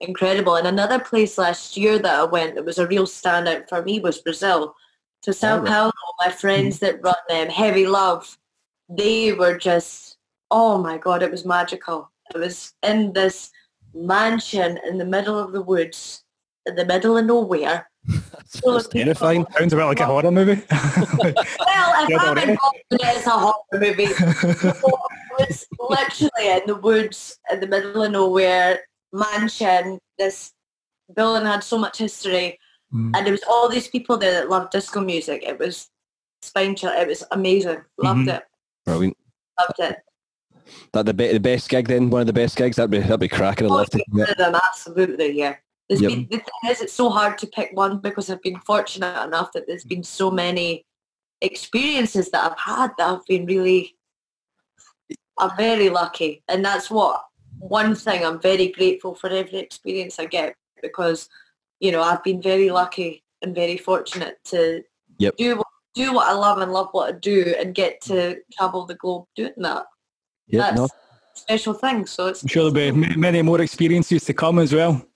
incredible. 0.00 0.56
And 0.56 0.66
another 0.66 0.98
place 0.98 1.38
last 1.38 1.76
year 1.76 1.98
that 1.98 2.20
I 2.20 2.24
went 2.24 2.56
that 2.56 2.64
was 2.64 2.78
a 2.78 2.86
real 2.86 3.06
standout 3.06 3.68
for 3.68 3.82
me 3.82 4.00
was 4.00 4.18
Brazil. 4.18 4.74
So 5.22 5.32
Sao 5.32 5.58
right. 5.58 5.66
Paulo, 5.66 5.92
my 6.18 6.30
friends 6.30 6.80
that 6.80 7.02
run 7.02 7.14
them, 7.28 7.48
Heavy 7.48 7.86
Love, 7.86 8.36
they 8.88 9.32
were 9.32 9.56
just, 9.56 10.18
oh 10.50 10.76
my 10.76 10.98
God, 10.98 11.22
it 11.22 11.30
was 11.30 11.46
magical. 11.46 12.10
It 12.34 12.38
was 12.38 12.74
in 12.82 13.12
this 13.12 13.50
mansion 13.94 14.78
in 14.86 14.98
the 14.98 15.04
middle 15.04 15.38
of 15.38 15.52
the 15.52 15.62
woods, 15.62 16.23
in 16.66 16.74
the 16.76 16.84
middle 16.84 17.16
of 17.18 17.24
nowhere. 17.26 17.88
That's 18.06 18.60
people. 18.60 18.80
terrifying. 18.82 19.46
Sounds 19.58 19.72
a 19.72 19.76
bit 19.76 19.84
like 19.84 20.00
a 20.00 20.06
horror 20.06 20.30
movie. 20.30 20.62
Well, 21.24 22.10
if 22.10 22.20
I'm 22.20 22.38
involved 22.38 22.38
in 22.38 22.50
it, 22.50 23.16
it's 23.16 23.26
a 23.26 23.30
horror 23.30 23.54
movie. 23.74 24.06
So 25.36 25.44
it's 25.44 25.66
literally 25.80 26.48
in 26.58 26.62
the 26.66 26.76
woods, 26.76 27.38
in 27.50 27.58
the 27.60 27.66
middle 27.66 28.02
of 28.04 28.12
nowhere, 28.12 28.80
mansion. 29.12 29.98
This 30.18 30.52
building 31.16 31.44
had 31.46 31.64
so 31.64 31.76
much 31.78 31.98
history, 31.98 32.58
Mm. 32.94 33.10
and 33.16 33.26
there 33.26 33.32
was 33.32 33.42
all 33.48 33.68
these 33.68 33.88
people 33.88 34.16
there 34.16 34.32
that 34.34 34.48
loved 34.50 34.70
disco 34.70 35.00
music. 35.00 35.42
It 35.42 35.58
was 35.58 35.88
spine 36.42 36.76
chill. 36.76 36.92
It 36.92 37.08
was 37.08 37.24
amazing. 37.32 37.78
Loved 37.98 38.28
Mhm. 38.28 38.36
it. 38.36 38.42
Brilliant. 38.86 39.16
Loved 39.58 39.80
it. 39.92 39.96
That 40.92 41.06
the, 41.06 41.14
be- 41.14 41.32
the 41.32 41.40
best 41.40 41.68
gig 41.68 41.88
then? 41.88 42.08
One 42.10 42.20
of 42.20 42.26
the 42.28 42.32
best 42.32 42.56
gigs? 42.56 42.76
That'd 42.76 42.92
be 42.92 43.00
that'd 43.00 43.18
be 43.18 43.26
cracking. 43.28 43.66
I'd 43.66 43.70
love 43.72 43.90
to. 43.90 44.04
Them, 44.38 44.54
absolutely, 44.54 45.32
yeah. 45.32 45.56
There's 45.88 46.00
Yep. 46.00 46.10
been, 46.10 46.28
the 46.30 46.38
thing 46.38 46.70
is, 46.70 46.80
it's 46.80 46.92
so 46.92 47.10
hard 47.10 47.36
to 47.38 47.46
pick 47.46 47.70
one 47.74 47.98
because 47.98 48.30
I've 48.30 48.42
been 48.42 48.58
fortunate 48.60 49.22
enough 49.24 49.52
that 49.52 49.66
there's 49.66 49.84
been 49.84 50.02
so 50.02 50.30
many 50.30 50.86
experiences 51.40 52.30
that 52.30 52.50
I've 52.50 52.58
had 52.58 52.92
that 52.96 53.08
I've 53.10 53.26
been 53.26 53.44
really, 53.44 53.96
I'm 55.38 55.56
very 55.56 55.90
lucky. 55.90 56.42
And 56.48 56.64
that's 56.64 56.90
what, 56.90 57.22
one 57.58 57.94
thing 57.94 58.24
I'm 58.24 58.40
very 58.40 58.68
grateful 58.68 59.14
for 59.14 59.28
every 59.28 59.58
experience 59.58 60.18
I 60.18 60.24
get 60.26 60.54
because, 60.82 61.28
you 61.80 61.92
know, 61.92 62.02
I've 62.02 62.24
been 62.24 62.40
very 62.40 62.70
lucky 62.70 63.22
and 63.42 63.54
very 63.54 63.76
fortunate 63.76 64.38
to 64.46 64.82
Yep. 65.18 65.36
do, 65.36 65.56
what- 65.56 65.66
do 65.94 66.12
what 66.12 66.26
I 66.26 66.32
love 66.32 66.58
and 66.58 66.72
love 66.72 66.88
what 66.90 67.14
I 67.14 67.16
do 67.18 67.54
and 67.58 67.72
get 67.72 68.00
to 68.02 68.38
travel 68.52 68.84
the 68.84 68.96
globe 68.96 69.26
doing 69.36 69.52
that. 69.58 69.86
Yeah, 70.48 70.62
That's 70.62 70.76
no, 70.76 70.84
a 70.86 70.88
special 71.38 71.72
thing. 71.72 72.04
So 72.06 72.26
it's 72.26 72.42
I'm 72.42 72.48
sure 72.48 72.70
there'll 72.70 72.96
be 72.96 73.16
many 73.16 73.42
more 73.42 73.60
experiences 73.60 74.24
to 74.24 74.34
come 74.34 74.58
as 74.58 74.72
well. 74.74 75.06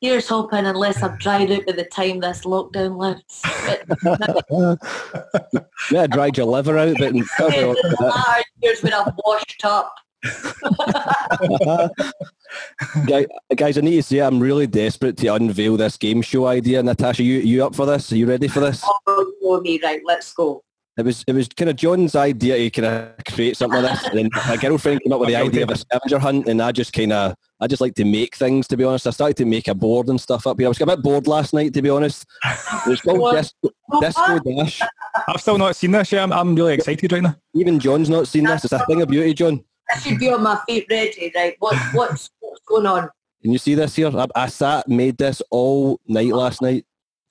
Here's 0.00 0.28
hoping 0.28 0.66
unless 0.66 1.02
I've 1.02 1.18
dried 1.18 1.50
out 1.50 1.66
by 1.66 1.72
the 1.72 1.84
time 1.84 2.20
this 2.20 2.42
lockdown 2.42 2.98
lifts. 2.98 3.42
Yeah, 5.90 6.02
I 6.02 6.06
dragged 6.06 6.36
your 6.36 6.46
liver 6.46 6.78
out, 6.78 6.96
but 6.98 7.14
that'll 7.38 7.50
be 7.50 7.62
all 7.62 7.72
right. 7.72 8.00
latter 8.00 8.44
years 8.62 8.82
when 8.82 8.92
I've 8.92 9.12
washed 9.24 9.64
up. 9.64 9.94
Guys, 13.56 13.78
I 13.78 13.82
need 13.82 13.96
to 13.96 14.02
say 14.02 14.18
I'm 14.18 14.40
really 14.40 14.66
desperate 14.66 15.16
to 15.18 15.34
unveil 15.34 15.76
this 15.76 15.96
game 15.96 16.22
show 16.22 16.46
idea. 16.46 16.82
Natasha, 16.82 17.22
you 17.22 17.38
you 17.38 17.64
up 17.64 17.74
for 17.74 17.86
this? 17.86 18.10
Are 18.12 18.16
you 18.16 18.26
ready 18.26 18.48
for 18.48 18.60
this? 18.60 18.82
Oh, 18.84 18.98
you 19.06 19.36
know 19.42 19.60
me, 19.60 19.80
right, 19.82 20.00
let's 20.04 20.32
go. 20.32 20.62
It 20.98 21.04
was 21.04 21.24
it 21.26 21.34
was 21.34 21.46
kind 21.48 21.68
of 21.68 21.76
John's 21.76 22.14
idea 22.16 22.56
to 22.56 22.70
kind 22.70 22.86
of 22.86 23.24
create 23.34 23.56
something 23.56 23.82
like 23.82 23.92
this, 24.00 24.08
and 24.08 24.18
then 24.18 24.30
my 24.48 24.56
girlfriend 24.56 25.02
came 25.02 25.12
up 25.12 25.20
with 25.20 25.28
the 25.28 25.36
idea 25.46 25.64
of 25.64 25.70
a 25.70 25.76
scavenger 25.76 26.18
hunt, 26.18 26.48
and 26.48 26.62
I 26.62 26.72
just 26.72 26.94
kind 26.94 27.12
of 27.12 27.34
I 27.60 27.66
just 27.66 27.82
like 27.82 27.94
to 27.96 28.04
make 28.06 28.34
things. 28.34 28.66
To 28.68 28.76
be 28.78 28.84
honest, 28.84 29.06
I 29.06 29.10
started 29.10 29.36
to 29.36 29.44
make 29.44 29.68
a 29.68 29.74
board 29.74 30.08
and 30.08 30.18
stuff 30.18 30.46
up 30.46 30.58
here. 30.58 30.66
I 30.66 30.70
was 30.70 30.80
a 30.80 30.86
bit 30.86 31.02
bored 31.02 31.26
last 31.26 31.52
night, 31.52 31.74
to 31.74 31.82
be 31.82 31.90
honest. 31.90 32.24
It 32.44 32.88
was 32.88 33.00
called 33.02 33.34
Disco, 33.36 33.70
Disco 34.00 34.38
Dash. 34.38 34.80
I've 35.28 35.40
still 35.40 35.58
not 35.58 35.76
seen 35.76 35.90
this 35.90 36.12
yet. 36.12 36.22
I'm, 36.22 36.32
I'm 36.32 36.54
really 36.54 36.72
excited 36.74 37.12
right 37.12 37.22
now. 37.22 37.36
Even 37.54 37.78
John's 37.78 38.08
not 38.08 38.26
seen 38.26 38.44
this. 38.44 38.64
It's 38.64 38.72
a 38.72 38.84
thing 38.86 39.02
of 39.02 39.08
beauty, 39.08 39.34
John. 39.34 39.62
I 39.94 39.98
should 39.98 40.18
be 40.18 40.30
on 40.30 40.42
my 40.42 40.58
feet 40.66 40.86
ready, 40.90 41.30
right? 41.34 41.54
What, 41.58 41.76
what's, 41.92 42.30
what's 42.40 42.60
going 42.66 42.86
on? 42.86 43.10
Can 43.42 43.52
you 43.52 43.58
see 43.58 43.74
this 43.74 43.94
here? 43.94 44.08
I, 44.16 44.26
I 44.34 44.46
sat 44.48 44.88
made 44.88 45.16
this 45.18 45.40
all 45.50 46.00
night 46.08 46.32
last 46.32 46.60
night. 46.62 46.84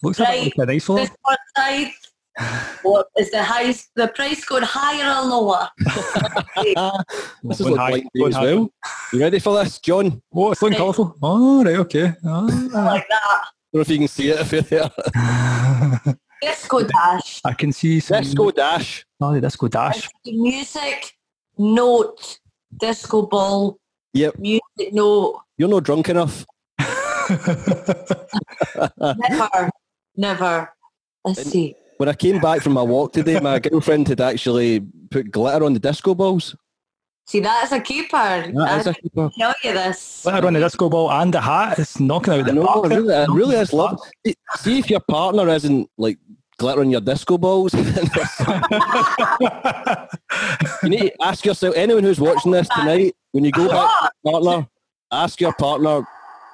Looks 0.04 0.20
Right. 0.20 0.44
like 0.44 0.54
a 0.58 0.72
nice 0.72 0.86
floor. 0.86 1.00
This 1.00 1.12
one 1.24 1.38
side, 1.58 1.88
what 2.84 3.08
is 3.18 3.32
the 3.32 3.44
highest, 3.44 3.90
the 3.96 4.08
price 4.10 4.44
going 4.46 4.64
higher 4.64 5.10
or 5.22 5.26
lower? 5.28 5.70
This 7.44 7.60
is 7.60 7.66
Going 7.68 7.76
like 7.76 7.78
high, 7.78 7.90
blind 7.92 8.04
date 8.04 8.10
going 8.16 8.30
as 8.30 8.36
high. 8.36 8.46
well. 8.46 8.70
You 9.14 9.20
ready 9.20 9.40
for 9.40 9.64
this, 9.64 9.80
John? 9.80 10.08
I 10.08 10.20
Oh, 10.34 10.52
it's 10.52 10.62
looking 10.62 10.78
colourful. 10.78 11.16
Oh, 11.22 11.64
right, 11.64 11.76
okay. 11.78 12.14
Ah. 12.26 12.42
like 12.74 13.08
that. 13.08 13.22
I 13.28 13.44
don't 13.72 13.74
know 13.74 13.82
if 13.82 13.90
you 13.90 13.98
can 14.00 14.08
see 14.08 14.30
it 14.30 14.40
if 14.40 14.52
you're 14.52 14.62
there. 14.62 14.90
Disco 16.42 16.82
dash. 16.84 17.42
I 17.46 17.54
can 17.54 17.72
see 17.72 18.00
some... 18.00 18.22
Disco 18.22 18.52
Dash. 18.52 19.06
Oh, 19.22 19.34
the 19.34 19.42
disco 19.42 19.68
dash. 19.68 20.08
Music, 20.26 21.14
note, 21.58 22.40
disco 22.78 23.24
ball, 23.26 23.78
Yep, 24.14 24.38
music 24.40 24.92
note. 24.94 25.42
you're 25.58 25.70
not 25.70 25.84
drunk 25.84 26.10
enough. 26.10 26.46
Never, 28.98 29.70
never. 30.16 30.70
Let's 31.24 31.40
And- 31.40 31.48
see. 31.48 31.76
When 31.98 32.10
I 32.10 32.14
came 32.14 32.40
back 32.42 32.62
from 32.62 32.74
my 32.74 32.82
walk 32.82 33.14
today, 33.14 33.40
my 33.40 33.60
girlfriend 33.60 34.08
had 34.10 34.20
actually 34.22 34.82
put 35.12 35.32
glitter 35.32 35.64
on 35.66 35.74
the 35.74 35.80
disco 35.80 36.14
balls. 36.14 36.56
See, 37.28 37.40
that's 37.40 37.72
a 37.72 37.80
keeper. 37.80 38.18
That 38.18 38.56
I 38.58 38.80
is 38.80 38.88
a 38.88 38.94
keeper. 38.94 39.32
tell 39.38 39.56
you 39.64 39.74
this. 39.74 40.22
Glitter 40.24 40.46
on 40.48 40.54
the 40.54 40.60
disco 40.60 40.90
ball 40.90 41.12
and 41.12 41.34
a 41.34 41.42
hat. 41.42 41.80
It's 41.80 42.00
knocking 42.00 42.34
out 42.34 42.46
the 42.46 42.54
know, 42.54 42.66
park. 42.68 42.86
it 42.92 42.96
really, 42.96 43.14
it 43.14 43.30
really 43.30 43.56
is 43.56 43.74
love. 43.74 44.00
See- 44.26 44.36
See 44.58 44.78
if 44.80 44.90
your 44.90 45.00
partner 45.00 45.48
isn't 45.50 45.90
like 45.98 46.20
glitter 46.60 46.82
on 46.82 46.90
your 46.92 47.02
disco 47.02 47.38
balls. 47.38 47.74
you 47.74 47.82
need 50.90 51.00
to 51.00 51.14
ask 51.24 51.46
yourself, 51.46 51.76
anyone 51.76 52.04
who's 52.04 52.20
watching 52.20 52.52
this 52.52 52.68
tonight, 52.76 53.16
when 53.32 53.44
you 53.46 53.52
go 53.52 53.68
back 53.70 53.90
to 54.02 54.10
your 54.24 54.42
partner, 54.42 54.68
ask 55.12 55.40
your 55.42 55.54
partner, 55.54 56.06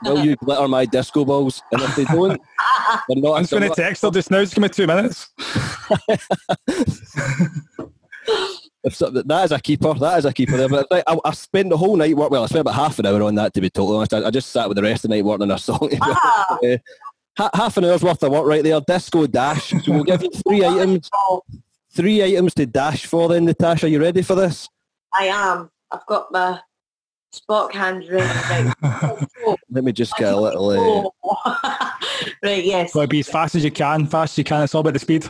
will 0.04 0.26
you 0.26 0.36
glitter 0.36 0.68
my 0.68 0.86
disco 0.86 1.26
balls? 1.26 1.62
And 1.72 1.82
if 1.82 1.96
they 1.96 2.06
don't, 2.06 2.42
they're 3.08 3.18
not. 3.18 3.38
I'm 3.38 3.46
going 3.46 3.70
to 3.70 3.76
text 3.76 4.02
her 4.02 4.12
just 4.12 4.32
now. 4.32 4.42
Just 4.42 4.56
give 4.56 4.62
me 4.62 4.70
two 4.70 4.88
minutes. 4.88 5.30
If 8.84 8.96
so, 8.96 9.12
that 9.12 9.46
is 9.46 9.52
a 9.52 9.60
keeper. 9.60 9.94
That 9.94 10.18
is 10.18 10.26
a 10.26 10.34
keeper 10.34 10.58
there. 10.58 10.68
But 10.68 10.88
I, 10.92 11.04
I 11.24 11.32
spent 11.34 11.70
the 11.70 11.78
whole 11.78 11.96
night 11.96 12.16
work. 12.16 12.32
Well, 12.32 12.44
I 12.44 12.48
spent 12.48 12.62
about 12.62 12.74
half 12.74 12.98
an 12.98 13.06
hour 13.06 13.22
on 13.22 13.36
that 13.36 13.54
to 13.54 13.62
be 13.62 13.70
totally 13.70 13.98
honest. 13.98 14.14
I, 14.14 14.26
I 14.26 14.32
just 14.32 14.50
sat 14.50 14.68
with 14.68 14.76
the 14.76 14.82
rest 14.82 15.06
of 15.06 15.10
the 15.12 15.18
night 15.18 15.26
working 15.26 15.44
on 15.44 15.52
a 15.52 15.60
song. 15.60 15.90
Ah. 16.02 16.58
Uh, 17.38 17.50
half 17.54 17.78
an 17.78 17.86
hour's 17.86 18.02
worth 18.02 18.24
of 18.24 18.32
work 18.32 18.46
right 18.46 18.64
there. 18.64 18.82
Disco 18.82 19.28
dash. 19.28 19.70
So 19.70 19.92
we'll 19.92 20.04
give 20.04 20.24
you 20.24 20.32
three 20.32 20.66
items. 20.66 21.10
Three 21.92 22.24
items 22.24 22.56
to 22.56 22.66
dash 22.66 23.06
for. 23.06 23.30
Then 23.30 23.46
Natasha, 23.46 23.86
Are 23.86 23.90
you 23.90 24.02
ready 24.02 24.24
for 24.24 24.36
this? 24.36 24.68
I 25.14 25.26
am. 25.26 25.70
I've 25.92 26.06
got 26.08 26.32
my 26.32 26.60
Spock 27.34 27.72
hand 27.74 28.06
ready. 28.10 28.70
Right. 28.82 29.28
Oh, 29.44 29.56
Let 29.72 29.84
me 29.84 29.92
just 29.92 30.16
get 30.18 30.34
a 30.34 30.40
little. 30.40 30.70
Uh, 30.70 31.10
oh. 31.24 31.92
right, 32.44 32.64
yes. 32.64 32.94
Got 32.94 33.02
to 33.04 33.08
be 33.08 33.22
as 33.22 33.28
fast 33.30 33.56
as 33.56 33.64
you 33.64 33.72
can, 33.72 34.06
fast 34.06 34.34
as 34.34 34.38
you 34.40 34.44
can. 34.44 34.64
It's 34.64 34.76
all 34.76 34.82
about 34.82 34.94
the 34.94 35.00
speed. 35.00 35.24
They 35.24 35.30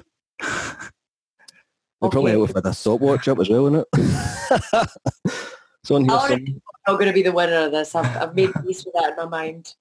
probably 2.09 2.31
Okay. 2.31 2.39
help 2.39 2.53
with 2.53 2.65
a 2.65 2.73
stopwatch 2.73 3.27
up 3.27 3.39
as 3.39 3.49
well, 3.49 3.67
isn't 3.67 3.79
it? 3.79 3.87
it's 5.83 5.91
on 5.91 6.01
here. 6.03 6.11
I'll- 6.11 6.27
somewhere. 6.27 6.45
I'm 6.87 6.95
going 6.95 7.07
to 7.07 7.13
be 7.13 7.21
the 7.21 7.31
winner 7.31 7.67
of 7.67 7.71
this. 7.71 7.93
I've, 7.95 8.17
I've 8.17 8.35
made 8.35 8.51
peace 8.65 8.83
with 8.83 8.95
that 8.95 9.11
in 9.11 9.15
my 9.17 9.25
mind. 9.25 9.75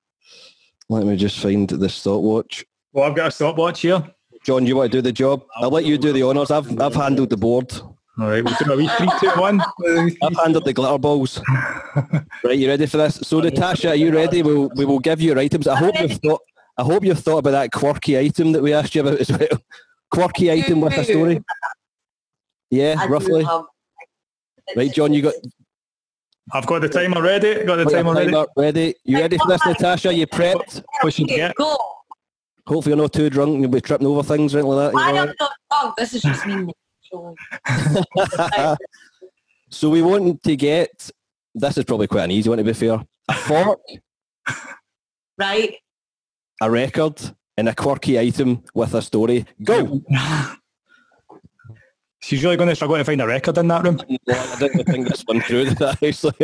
Let 0.90 1.06
me 1.06 1.16
just 1.16 1.38
find 1.40 1.66
the 1.68 1.88
stopwatch. 1.88 2.64
Well, 2.92 3.08
I've 3.08 3.16
got 3.16 3.28
a 3.28 3.30
stopwatch 3.30 3.80
here. 3.80 4.04
John, 4.44 4.66
you 4.66 4.76
want 4.76 4.92
to 4.92 4.98
do 4.98 5.02
the 5.02 5.12
job? 5.12 5.42
I'll 5.56 5.70
let 5.70 5.86
you 5.86 5.96
do 5.96 6.12
the 6.12 6.22
honours. 6.22 6.50
I've 6.50 6.78
I've 6.80 6.94
handled 6.94 7.30
the 7.30 7.38
board. 7.38 7.72
All 8.20 8.28
right, 8.28 8.44
we'll 8.44 8.54
do 8.62 8.72
a 8.72 8.76
wee 8.76 8.88
three, 8.98 9.08
two, 9.18 9.30
one. 9.40 9.60
I've 10.22 10.36
handled 10.36 10.66
the 10.66 10.72
glitter 10.74 10.98
balls. 10.98 11.40
right, 12.44 12.58
you 12.58 12.68
ready 12.68 12.84
for 12.86 12.98
this? 12.98 13.14
So 13.22 13.40
Natasha, 13.40 13.88
are 13.90 13.94
you 13.94 14.12
ready? 14.12 14.42
We'll 14.42 14.68
we 14.76 14.84
will 14.84 14.98
give 14.98 15.20
you 15.22 15.28
your 15.28 15.38
items. 15.38 15.66
I 15.66 15.76
hope 15.76 15.98
you've 15.98 16.18
thought 16.18 16.42
I 16.76 16.82
hope 16.82 17.02
you've 17.04 17.18
thought 17.18 17.38
about 17.38 17.52
that 17.52 17.72
quirky 17.72 18.18
item 18.18 18.52
that 18.52 18.62
we 18.62 18.74
asked 18.74 18.94
you 18.94 19.00
about 19.00 19.20
as 19.20 19.30
well. 19.30 19.48
Quirky 20.10 20.50
item 20.50 20.82
with 20.82 20.92
a 20.98 21.04
story. 21.04 21.42
Yeah, 22.70 22.96
I 22.98 23.06
roughly. 23.06 23.42
have- 23.44 23.64
Right, 24.76 24.92
John, 24.92 25.12
you 25.12 25.22
got 25.22 25.34
I've 26.52 26.66
got 26.66 26.82
the 26.82 26.88
timer 26.88 27.22
ready. 27.22 27.64
Got 27.64 27.76
the 27.76 27.84
got 27.84 27.90
your 27.92 28.02
timer 28.02 28.14
ready. 28.14 28.46
ready. 28.56 28.94
You 29.04 29.18
ready 29.18 29.38
for 29.38 29.48
this, 29.48 29.64
Natasha? 29.64 30.12
You 30.12 30.26
prepped? 30.26 30.82
What 31.00 31.14
should 31.14 31.26
get? 31.26 31.54
go. 31.56 31.76
Hopefully 32.66 32.94
you're 32.94 33.02
not 33.02 33.12
too 33.12 33.30
drunk 33.30 33.54
and 33.54 33.62
you'll 33.62 33.70
be 33.70 33.80
tripping 33.80 34.06
over 34.06 34.22
things 34.22 34.54
or 34.54 34.58
anything 34.58 34.72
like 34.76 34.92
that. 34.92 34.98
I 35.00 35.10
am 35.10 35.34
not 35.40 35.52
drunk. 35.70 35.96
This 35.96 36.14
is 36.14 36.22
just 36.22 36.46
me. 36.46 36.68
Naturally. 37.12 38.76
so 39.70 39.90
we 39.90 40.02
want 40.02 40.42
to 40.42 40.56
get 40.56 41.10
this 41.54 41.78
is 41.78 41.84
probably 41.84 42.06
quite 42.06 42.24
an 42.24 42.30
easy 42.30 42.48
one 42.48 42.58
to 42.58 42.64
be 42.64 42.72
fair. 42.72 43.02
A 43.28 43.34
fork, 43.34 43.80
Right? 45.38 45.74
a 46.62 46.70
record, 46.70 47.18
and 47.56 47.68
a 47.68 47.74
quirky 47.74 48.18
item 48.18 48.62
with 48.74 48.92
a 48.94 49.00
story. 49.02 49.46
Go! 49.64 50.02
She's 52.22 52.44
really 52.44 52.58
going 52.58 52.68
to 52.68 52.74
struggle 52.76 52.96
to 52.98 53.04
find 53.04 53.20
a 53.22 53.26
record 53.26 53.56
in 53.56 53.68
that 53.68 53.82
room. 53.82 53.98
I 54.28 54.56
didn't 54.58 54.84
think 54.84 55.08
this 55.08 55.22
one 55.22 55.40
through 55.40 55.70
that 55.70 56.02
actually. 56.02 56.34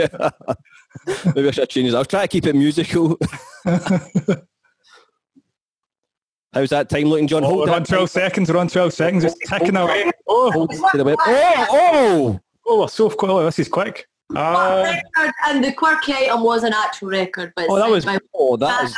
Maybe 1.34 1.48
I 1.48 1.50
should 1.50 1.68
change 1.68 1.90
it. 1.90 1.94
I'll 1.94 2.06
try 2.06 2.22
to 2.22 2.28
keep 2.28 2.46
it 2.46 2.54
musical. 2.56 3.18
How's 6.56 6.70
that 6.70 6.88
time 6.88 7.04
looking, 7.04 7.26
John? 7.26 7.44
Oh, 7.44 7.48
Hold 7.48 7.68
we're 7.68 7.74
on 7.74 7.82
that 7.82 7.88
12 7.88 8.08
seconds. 8.08 8.50
We're 8.50 8.58
on 8.58 8.68
12 8.68 8.94
seconds. 8.94 9.24
It's 9.24 9.36
ticking 9.46 9.76
away. 9.76 10.10
Oh, 10.26 10.50
hold 10.50 10.72
it 10.72 10.80
to 10.90 10.96
the 10.96 11.04
web. 11.04 11.18
Oh, 11.20 11.66
oh! 11.70 12.40
oh, 12.66 12.80
we're 12.80 12.88
so 12.88 13.10
quick. 13.10 13.30
Oh, 13.30 13.44
this 13.44 13.58
is 13.58 13.68
quick. 13.68 14.06
Uh, 14.34 14.82
record, 15.14 15.34
and 15.48 15.62
the 15.62 15.70
quirky 15.72 16.14
item 16.14 16.42
was 16.42 16.64
an 16.64 16.72
actual 16.72 17.08
record, 17.08 17.52
but 17.56 17.66
Oh, 17.68 17.76
that 17.76 17.90
was- 17.90 18.06
my, 18.06 18.18
Oh, 18.34 18.56
that 18.56 18.84
is. 18.84 18.96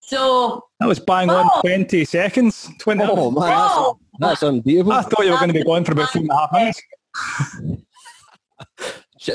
so 0.00 0.64
that 0.80 0.86
was 0.86 0.98
bang 0.98 1.30
on 1.30 1.48
Oh. 1.48 1.60
20 1.60 2.04
seconds. 2.04 2.68
20. 2.80 3.04
Oh 3.04 3.30
man, 3.30 3.48
that's, 3.48 3.74
oh, 3.76 3.98
that's 4.18 4.42
unbeatable. 4.42 4.92
I 4.92 5.02
thought 5.02 5.24
you 5.24 5.30
were 5.30 5.36
going 5.38 5.52
to 5.52 5.54
be 5.54 5.62
going 5.62 5.84
for 5.84 5.92
about 5.92 6.10
four 6.10 6.22
and 6.22 6.30
a 6.32 6.36
half 6.36 6.52
minutes. 6.52 6.82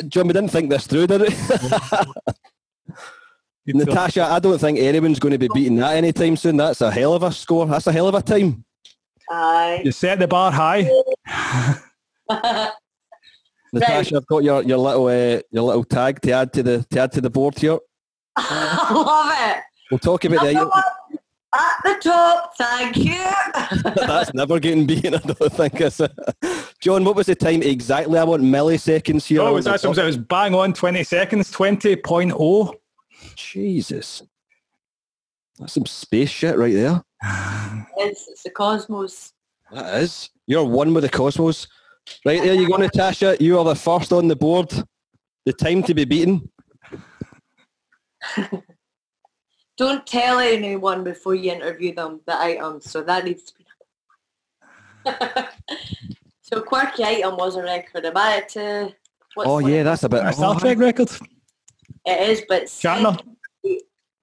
John, 0.10 0.28
we 0.28 0.34
didn't 0.34 0.52
think 0.52 0.70
this 0.70 0.86
through, 0.86 1.08
did 1.08 1.22
we? 1.22 1.28
You 3.66 3.74
two- 3.74 3.80
Natasha, 3.86 4.24
I 4.26 4.40
don't 4.40 4.60
think 4.60 4.78
anyone's 4.80 5.20
going 5.20 5.32
to 5.32 5.38
be 5.38 5.48
beating 5.54 5.78
that 5.78 5.96
anytime 5.96 6.36
soon. 6.36 6.58
That's 6.58 6.82
a 6.82 6.92
hell 6.92 7.14
of 7.14 7.24
a 7.24 7.32
score. 7.32 7.66
That's 7.66 7.88
a 7.88 7.92
hell 7.94 8.08
of 8.08 8.16
a 8.16 8.22
time. 8.22 8.66
aye. 9.32 9.82
You 9.86 9.92
set 9.92 10.20
the 10.20 10.28
bar 10.28 10.52
high. 10.52 10.90
Natasha, 13.74 14.18
I've 14.18 14.28
got 14.28 14.44
your, 14.44 14.62
your 14.64 14.78
little 14.78 15.08
uh, 15.08 15.42
your 15.52 15.64
little 15.64 15.84
tag 15.84 16.22
to 16.22 16.32
add 16.32 16.54
to 16.54 16.64
the 16.64 16.86
to 16.92 17.00
add 17.00 17.12
to 17.14 17.22
the 17.22 17.30
board 17.30 17.58
here. 17.58 17.80
I 18.36 18.94
love 18.94 19.32
it. 19.58 19.64
We'll 19.90 20.00
talk 20.00 20.26
about 20.26 20.44
the 20.46 20.54
Number 20.54 20.72
item. 20.76 21.20
At 21.56 21.76
the 21.84 22.10
top, 22.10 22.56
thank 22.58 22.98
you. 22.98 23.30
That's 23.96 24.34
never 24.34 24.60
getting 24.60 24.88
beaten, 24.88 25.14
I 25.14 25.20
don't 25.20 25.54
think. 25.54 25.82
Is 25.82 26.00
it? 26.00 26.12
John, 26.80 27.04
what 27.04 27.16
was 27.16 27.28
the 27.28 27.36
time 27.36 27.62
exactly? 27.62 28.18
I 28.18 28.24
want 28.24 28.42
milliseconds 28.42 29.28
here. 29.28 29.42
Oh, 29.42 29.46
I 29.46 29.50
it 29.50 29.54
was, 29.54 29.66
want 29.68 29.98
it 29.98 30.04
was 30.04 30.18
bang 30.18 30.56
on 30.56 30.74
20 30.74 31.04
seconds. 31.04 31.52
20.0. 31.52 32.74
Jesus. 33.36 34.24
That's 35.60 35.74
some 35.74 35.86
space 35.86 36.30
shit 36.30 36.58
right 36.58 36.74
there. 36.74 37.04
it's, 37.98 38.28
it's 38.28 38.44
the 38.44 38.50
cosmos. 38.50 39.34
That 39.72 40.02
is. 40.02 40.30
You're 40.48 40.64
one 40.64 40.94
with 40.94 41.04
the 41.04 41.10
cosmos. 41.10 41.68
Right 42.26 42.42
there 42.42 42.54
you 42.54 42.68
go, 42.68 42.76
Natasha. 42.78 43.38
You 43.40 43.60
are 43.60 43.66
the 43.66 43.76
first 43.76 44.12
on 44.12 44.28
the 44.28 44.36
board. 44.36 44.72
The 45.46 45.54
time 45.54 45.84
to 45.84 45.94
be 45.94 46.06
beaten. 46.06 46.50
Don't 49.78 50.06
tell 50.06 50.40
anyone 50.40 51.04
before 51.04 51.36
you 51.36 51.52
interview 51.52 51.96
them 51.96 52.22
the 52.26 52.40
item, 52.40 52.80
so 52.82 53.02
that 53.04 53.26
needs 53.26 53.44
to 53.44 53.54
be. 53.58 53.66
so 56.42 56.62
quirky 56.62 57.04
item 57.04 57.36
was 57.38 57.56
a 57.56 57.64
record. 57.64 58.06
Am 58.06 58.16
I 58.16 58.42
to? 58.50 58.94
what's 59.34 59.50
Oh 59.50 59.54
one- 59.56 59.72
yeah, 59.72 59.84
that's 59.84 60.04
a 60.04 60.10
bit. 60.10 60.24
A 60.24 60.34
Star 60.34 60.60
Trek 60.60 60.78
record. 60.78 61.10
It 62.06 62.30
is, 62.30 62.44
but 62.48 62.64
Shatner. 62.64 63.20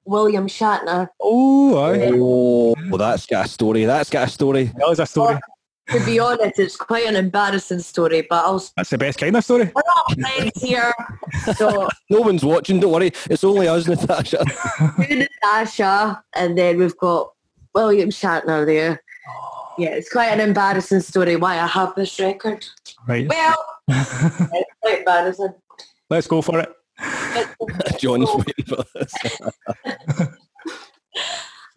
William 0.05 0.47
Shatner. 0.49 1.09
Oh, 1.21 1.79
aye. 1.79 2.11
Oh, 2.14 2.75
well, 2.88 2.99
that's 2.99 3.27
got 3.27 3.47
a 3.47 3.49
story. 3.49 3.85
That's 3.85 4.11
got 4.11 4.29
a 4.29 4.31
story. 4.31 4.64
That 4.64 4.88
was 4.88 4.99
a 4.99 5.07
story. 5.07 5.37
Oh, 5.37 5.99
to 5.99 6.05
be 6.05 6.19
honest, 6.19 6.59
it's 6.59 6.77
quite 6.77 7.07
an 7.07 7.16
embarrassing 7.16 7.81
story, 7.81 8.27
but 8.29 8.45
I'll 8.45 8.64
That's 8.77 8.90
the 8.90 8.99
best 8.99 9.19
kind 9.19 9.37
of 9.37 9.45
story. 9.45 9.71
we're 9.75 9.83
all 9.97 10.14
friends 10.14 10.62
here. 10.62 10.93
So 11.57 11.88
No 12.11 12.21
one's 12.21 12.45
watching. 12.45 12.81
Don't 12.81 12.93
worry. 12.93 13.12
It's 13.29 13.45
only 13.45 13.69
us, 13.69 13.87
Natasha. 13.87 14.45
Natasha, 14.99 16.23
and 16.35 16.57
then 16.57 16.79
we've 16.79 16.97
got 16.97 17.33
William 17.75 18.11
Shatner 18.11 18.66
there. 18.66 19.03
Oh. 19.29 19.75
Yeah, 19.79 19.90
it's 19.90 20.11
quite 20.11 20.29
an 20.29 20.40
embarrassing 20.40 21.01
story 21.01 21.37
why 21.37 21.59
I 21.59 21.66
have 21.66 21.95
this 21.95 22.19
record. 22.21 22.66
Right. 23.07 23.29
Well, 23.29 23.64
it's 23.88 24.75
quite 24.83 24.99
embarrassing. 24.99 25.55
Let's 26.09 26.27
go 26.27 26.43
for 26.43 26.59
it. 26.61 26.73
John's 27.99 28.29
oh. 28.29 28.38
waiting 28.38 28.64
for 28.64 28.85
this. 28.95 29.14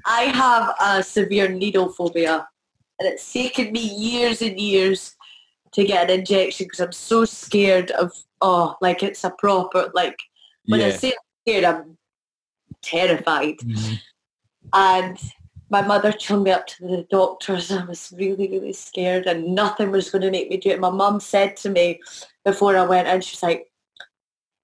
I 0.06 0.24
have 0.24 0.76
a 0.82 1.04
severe 1.04 1.50
needle 1.50 1.90
phobia, 1.90 2.48
and 3.00 3.10
it's 3.10 3.32
taken 3.32 3.72
me 3.72 3.80
years 3.80 4.42
and 4.42 4.60
years 4.60 5.16
to 5.74 5.84
get 5.84 6.10
an 6.10 6.20
injection 6.20 6.66
because 6.66 6.80
I'm 6.80 6.92
so 6.92 7.26
scared 7.26 7.92
of 7.92 8.12
oh, 8.42 8.76
like 8.82 9.02
it's 9.04 9.24
a 9.24 9.32
proper 9.32 9.90
like 9.94 10.18
when 10.66 10.82
I 10.82 10.92
say 10.92 11.10
I'm 11.10 11.14
scared, 11.46 11.64
I'm 11.64 11.98
terrified. 12.82 13.58
Mm-hmm. 13.58 13.94
And 14.74 15.18
my 15.70 15.82
mother 15.82 16.12
took 16.12 16.44
me 16.44 16.52
up 16.52 16.68
to 16.68 16.88
the 16.88 17.08
doctors. 17.10 17.72
I 17.72 17.84
was 17.86 18.14
really, 18.18 18.48
really 18.48 18.74
scared, 18.74 19.26
and 19.26 19.56
nothing 19.56 19.92
was 19.92 20.10
going 20.10 20.22
to 20.22 20.32
make 20.32 20.50
me 20.50 20.58
do 20.58 20.70
it. 20.70 20.80
My 20.80 20.90
mum 20.90 21.20
said 21.20 21.58
to 21.58 21.70
me 21.70 22.00
before 22.46 22.78
I 22.78 22.86
went 22.86 23.08
in, 23.08 23.22
she's 23.22 23.44
like, 23.44 23.62
"If 23.62 23.73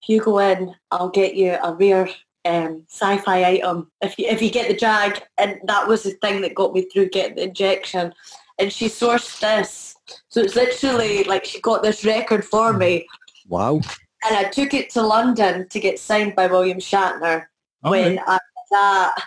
you 0.08 0.22
go 0.22 0.40
in, 0.40 0.76
I'll 0.92 1.10
get 1.10 1.36
you 1.36 1.58
a 1.64 1.74
rare 1.74 2.08
um, 2.46 2.84
sci-fi 2.90 3.44
item 3.44 3.92
if 4.02 4.18
you 4.18 4.26
if 4.28 4.42
you 4.42 4.50
get 4.50 4.68
the 4.70 4.76
jag." 4.76 5.22
And 5.38 5.60
that 5.66 5.88
was 5.88 6.04
the 6.04 6.12
thing 6.12 6.42
that 6.42 6.56
got 6.56 6.74
me 6.74 6.84
through 6.84 7.10
getting 7.10 7.36
the 7.36 7.44
injection. 7.44 8.14
And 8.60 8.72
she 8.72 8.88
sourced 8.88 9.40
this, 9.40 9.96
so 10.28 10.42
it's 10.42 10.56
literally 10.56 11.24
like 11.24 11.46
she 11.46 11.62
got 11.62 11.82
this 11.82 12.04
record 12.04 12.44
for 12.44 12.74
me, 12.74 13.08
Wow. 13.48 13.76
and 13.76 14.36
I 14.36 14.44
took 14.50 14.74
it 14.74 14.90
to 14.92 15.02
London 15.02 15.68
to 15.70 15.80
get 15.80 15.98
signed 15.98 16.36
by 16.36 16.48
William 16.48 16.78
Shatner 16.80 17.46
All 17.84 17.92
when 17.92 18.18
right. 18.18 18.26
I 18.28 18.40
was 18.72 19.16
at 19.18 19.24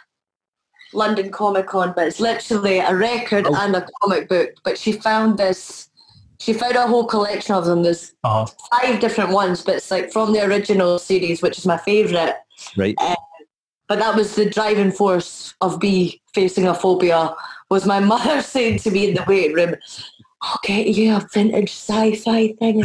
London 0.92 1.30
Comic 1.30 1.66
Con, 1.68 1.94
but 1.96 2.06
it's 2.08 2.20
literally 2.20 2.80
a 2.80 2.94
record 2.94 3.46
Oh. 3.48 3.54
and 3.54 3.74
a 3.74 3.86
comic 4.02 4.28
book. 4.28 4.50
But 4.64 4.76
she 4.76 4.92
found 4.92 5.38
this, 5.38 5.88
she 6.42 6.52
found 6.52 6.74
a 6.76 6.86
whole 6.86 7.04
collection 7.06 7.54
of 7.54 7.64
them. 7.66 7.82
There's 7.84 8.12
Uh, 8.24 8.46
five 8.70 8.98
different 9.00 9.30
ones, 9.30 9.62
but 9.62 9.76
it's 9.76 9.90
like 9.90 10.12
from 10.12 10.32
the 10.32 10.42
original 10.44 10.98
series, 10.98 11.40
which 11.42 11.56
is 11.58 11.66
my 11.66 11.76
favourite. 11.76 12.34
Right. 12.76 12.96
But 13.88 13.98
that 14.00 14.16
was 14.16 14.34
the 14.34 14.48
driving 14.50 14.90
force 14.90 15.54
of 15.60 15.80
me 15.82 16.20
facing 16.34 16.66
a 16.66 16.74
phobia 16.74 17.34
was 17.70 17.86
my 17.86 18.00
mother 18.12 18.42
saying 18.42 18.78
to 18.80 18.90
me 18.90 19.08
in 19.08 19.14
the 19.14 19.24
waiting 19.26 19.54
room, 19.54 19.76
I'll 20.44 20.58
get 20.64 20.88
you 20.88 21.14
a 21.14 21.20
vintage 21.32 21.70
sci-fi 21.70 22.48
thing. 22.58 22.80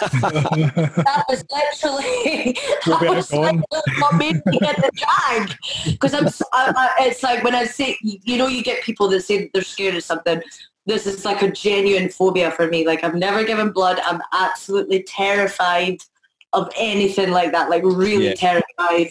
that 0.00 1.24
was 1.28 1.44
literally 1.52 2.56
Go 2.84 2.92
that 2.92 3.00
back 3.00 3.10
was 3.16 3.32
like 3.32 3.60
what 3.70 4.14
made 4.16 4.40
me 4.46 4.58
get 4.58 4.76
the 4.76 4.90
drag. 4.96 5.54
Because 5.84 6.14
I'm, 6.14 6.26
s- 6.26 6.40
I, 6.54 6.72
I, 6.98 7.06
it's 7.08 7.22
like 7.22 7.44
when 7.44 7.54
I 7.54 7.64
say, 7.64 7.98
you 8.02 8.38
know, 8.38 8.46
you 8.46 8.62
get 8.62 8.82
people 8.82 9.08
that 9.08 9.20
say 9.22 9.50
they're 9.52 9.62
scared 9.62 9.96
of 9.96 10.02
something. 10.04 10.40
This 10.86 11.06
is 11.06 11.24
like 11.24 11.42
a 11.42 11.50
genuine 11.50 12.08
phobia 12.08 12.50
for 12.50 12.66
me. 12.68 12.86
Like 12.86 13.04
I've 13.04 13.14
never 13.14 13.44
given 13.44 13.70
blood. 13.70 14.00
I'm 14.04 14.20
absolutely 14.32 15.02
terrified 15.04 15.98
of 16.52 16.70
anything 16.76 17.30
like 17.30 17.52
that. 17.52 17.70
Like 17.70 17.82
really 17.84 18.28
Yeah. 18.28 18.34
terrified. 18.34 19.10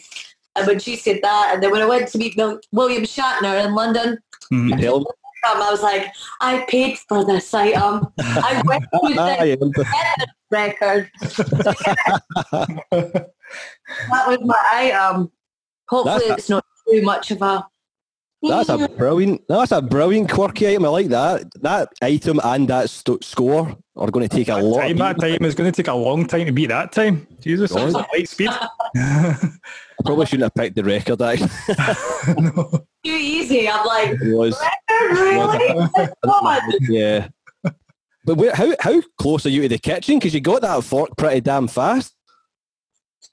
And 0.55 0.67
when 0.67 0.79
she 0.79 0.95
said 0.97 1.19
that, 1.21 1.51
and 1.53 1.63
then 1.63 1.71
when 1.71 1.81
I 1.81 1.85
went 1.85 2.07
to 2.09 2.17
meet 2.17 2.35
William 2.71 3.03
Shatner 3.03 3.63
in 3.65 3.73
London, 3.75 4.17
Mhm. 4.51 5.05
Um, 5.47 5.61
I 5.61 5.71
was 5.71 5.81
like, 5.81 6.11
I 6.41 6.65
paid 6.67 6.97
for 7.07 7.23
this 7.23 7.53
item. 7.53 8.11
I 8.19 8.61
went 8.65 8.83
to 8.83 8.99
the 9.13 10.27
record. 10.51 11.09
that 12.91 13.29
was 14.27 14.39
my 14.43 14.59
item. 14.73 15.31
Hopefully 15.87 16.19
That's- 16.19 16.39
it's 16.39 16.49
not 16.49 16.65
too 16.89 17.01
much 17.03 17.31
of 17.31 17.41
a... 17.41 17.65
That's 18.41 18.69
a 18.69 18.87
brilliant. 18.87 19.41
That's 19.49 19.71
a 19.73 19.81
brilliant 19.81 20.29
quirky 20.31 20.65
eh? 20.67 20.71
item. 20.71 20.85
I 20.85 20.89
like 20.89 21.07
that. 21.09 21.43
That 21.61 21.89
item 22.01 22.39
and 22.43 22.67
that 22.69 22.89
st- 22.89 23.23
score 23.23 23.75
are 23.97 24.11
going 24.11 24.27
to 24.29 24.33
take 24.33 24.47
a 24.47 24.53
That 24.55 24.63
lot. 24.63 24.79
time, 24.81 24.91
Of 24.91 24.97
that 24.99 25.19
time 25.19 25.45
is 25.45 25.55
going 25.55 25.69
to 25.69 25.75
take 25.75 25.89
a 25.89 25.93
long 25.93 26.25
time 26.25 26.45
to 26.45 26.51
beat 26.53 26.67
that 26.67 26.93
time. 26.93 27.27
Jesus, 27.41 27.71
that 27.73 27.83
was 27.83 27.95
a 27.95 27.97
light 28.13 28.29
speed. 28.29 28.49
I 28.95 29.49
probably 30.05 30.25
shouldn't 30.25 30.43
have 30.43 30.55
picked 30.55 30.77
the 30.77 30.83
record. 30.85 31.21
Eh? 31.21 31.37
Actually, 31.77 32.33
no. 32.55 32.69
Too 33.03 33.11
easy. 33.11 33.67
I'm 33.69 33.85
like, 33.85 34.09
it 34.11 34.33
was. 34.35 34.57
really? 34.89 35.89
Yeah. 36.89 37.27
But 38.25 38.35
where, 38.35 38.53
how 38.53 38.73
how 38.79 39.01
close 39.17 39.45
are 39.45 39.49
you 39.49 39.63
to 39.63 39.69
the 39.69 39.77
kitchen? 39.79 40.19
Because 40.19 40.33
you 40.33 40.41
got 40.41 40.61
that 40.61 40.83
fork 40.83 41.09
pretty 41.17 41.41
damn 41.41 41.67
fast. 41.67 42.13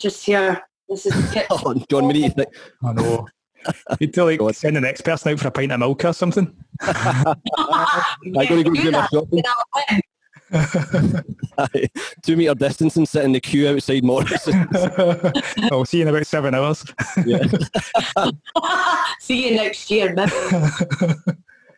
Just 0.01 0.25
here. 0.25 0.63
This 0.89 1.07
is 1.07 1.13
the 1.13 1.33
kitchen. 1.33 1.47
Oh, 1.51 1.75
John, 1.91 2.07
we 2.07 2.13
need 2.15 2.29
to 2.31 2.35
think. 2.35 2.49
I 2.83 2.93
know. 2.93 3.27
Need 4.01 4.15
to 4.15 4.25
like 4.25 4.39
God. 4.39 4.57
send 4.57 4.77
the 4.77 4.81
next 4.81 5.03
person 5.03 5.33
out 5.33 5.41
for 5.41 5.49
a 5.49 5.51
pint 5.51 5.73
of 5.73 5.81
milk 5.81 6.05
or 6.05 6.13
something. 6.13 6.55
I 6.81 7.35
gotta 8.33 8.63
go 8.65 8.75
do 8.75 8.75
do 8.75 8.91
my 8.91 9.07
shopping. 9.07 9.43
then 9.43 9.45
I'll 9.47 9.89
win. 9.91 10.01
Two 12.23 12.37
meter 12.37 12.55
distance 12.55 12.97
and 12.97 13.09
sit 13.09 13.25
in 13.25 13.33
the 13.33 13.41
queue 13.41 13.69
outside 13.69 14.05
Morris. 14.05 14.49
I'll 15.73 15.85
see 15.85 15.99
you 15.99 16.03
in 16.03 16.09
about 16.09 16.27
seven 16.27 16.55
hours. 16.55 16.85
yeah. 17.25 17.43
See 19.21 19.49
you 19.49 19.57
next 19.57 19.91
year, 19.91 20.15
maybe. 20.15 20.33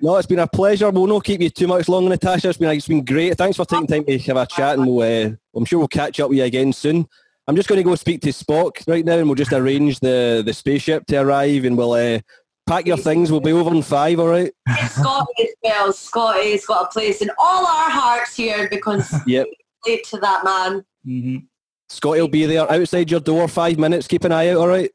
No, 0.00 0.16
it's 0.16 0.26
been 0.26 0.38
a 0.38 0.46
pleasure. 0.46 0.90
We'll 0.90 1.06
not 1.06 1.24
keep 1.24 1.40
you 1.40 1.50
too 1.50 1.66
much 1.66 1.88
longer, 1.88 2.10
Natasha. 2.10 2.50
It's 2.50 2.58
been 2.58 2.70
it's 2.70 2.86
been 2.86 3.04
great. 3.04 3.36
Thanks 3.36 3.56
for 3.56 3.64
taking 3.64 3.86
time 3.86 4.04
to 4.04 4.18
have 4.18 4.36
a 4.36 4.46
chat, 4.46 4.78
and 4.78 4.86
we'll, 4.86 5.26
uh, 5.26 5.30
I'm 5.56 5.64
sure 5.64 5.80
we'll 5.80 5.88
catch 5.88 6.20
up 6.20 6.28
with 6.28 6.38
you 6.38 6.44
again 6.44 6.72
soon. 6.72 7.08
I'm 7.48 7.56
just 7.56 7.68
going 7.68 7.78
to 7.78 7.82
go 7.82 7.94
speak 7.94 8.20
to 8.22 8.28
Spock 8.28 8.86
right 8.86 9.04
now, 9.04 9.16
and 9.16 9.26
we'll 9.26 9.34
just 9.34 9.52
arrange 9.52 10.00
the 10.00 10.42
the 10.44 10.52
spaceship 10.52 11.06
to 11.06 11.16
arrive, 11.22 11.64
and 11.64 11.78
we'll 11.78 11.92
uh, 11.92 12.20
pack 12.66 12.86
your 12.86 12.98
things. 12.98 13.30
We'll 13.32 13.40
be 13.40 13.52
over 13.52 13.74
in 13.74 13.82
five. 13.82 14.20
All 14.20 14.28
right. 14.28 14.52
Scotty 14.90 15.32
as 15.44 15.54
well. 15.64 15.92
Scotty's 15.92 16.66
got 16.66 16.84
a 16.84 16.88
place 16.88 17.22
in 17.22 17.30
all 17.38 17.66
our 17.66 17.88
hearts 17.90 18.36
here 18.36 18.68
because 18.70 19.12
Yep. 19.26 19.46
relate 19.86 20.04
to 20.04 20.18
that 20.18 20.44
man. 20.44 20.84
Mhm. 21.06 21.46
Scotty 21.88 22.20
will 22.20 22.28
be 22.28 22.44
there 22.44 22.70
outside 22.70 23.10
your 23.10 23.20
door. 23.20 23.48
Five 23.48 23.78
minutes. 23.78 24.06
Keep 24.06 24.24
an 24.24 24.32
eye 24.32 24.48
out. 24.50 24.58
All 24.58 24.68
right. 24.68 24.90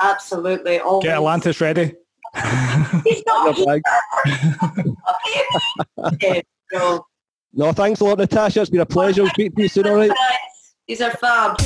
Absolutely. 0.00 0.78
Always. 0.78 1.04
Get 1.04 1.16
Atlantis 1.16 1.60
ready. 1.60 1.94
He's 3.04 3.24
not 3.26 3.58
Your 3.58 3.66
bag. 3.66 3.82
here. 6.20 6.42
No. 6.72 7.04
No, 7.54 7.72
thanks 7.72 7.98
a 7.98 8.04
lot, 8.04 8.18
Natasha. 8.18 8.60
It's 8.60 8.70
been 8.70 8.80
a 8.80 8.86
pleasure. 8.86 9.22
We'll 9.22 9.30
speak 9.32 9.56
to 9.56 9.62
you 9.62 9.68
soon. 9.68 9.88
All 9.88 9.96
right. 9.96 10.12
These 10.86 11.00
are 11.00 11.10
fab. 11.10 11.58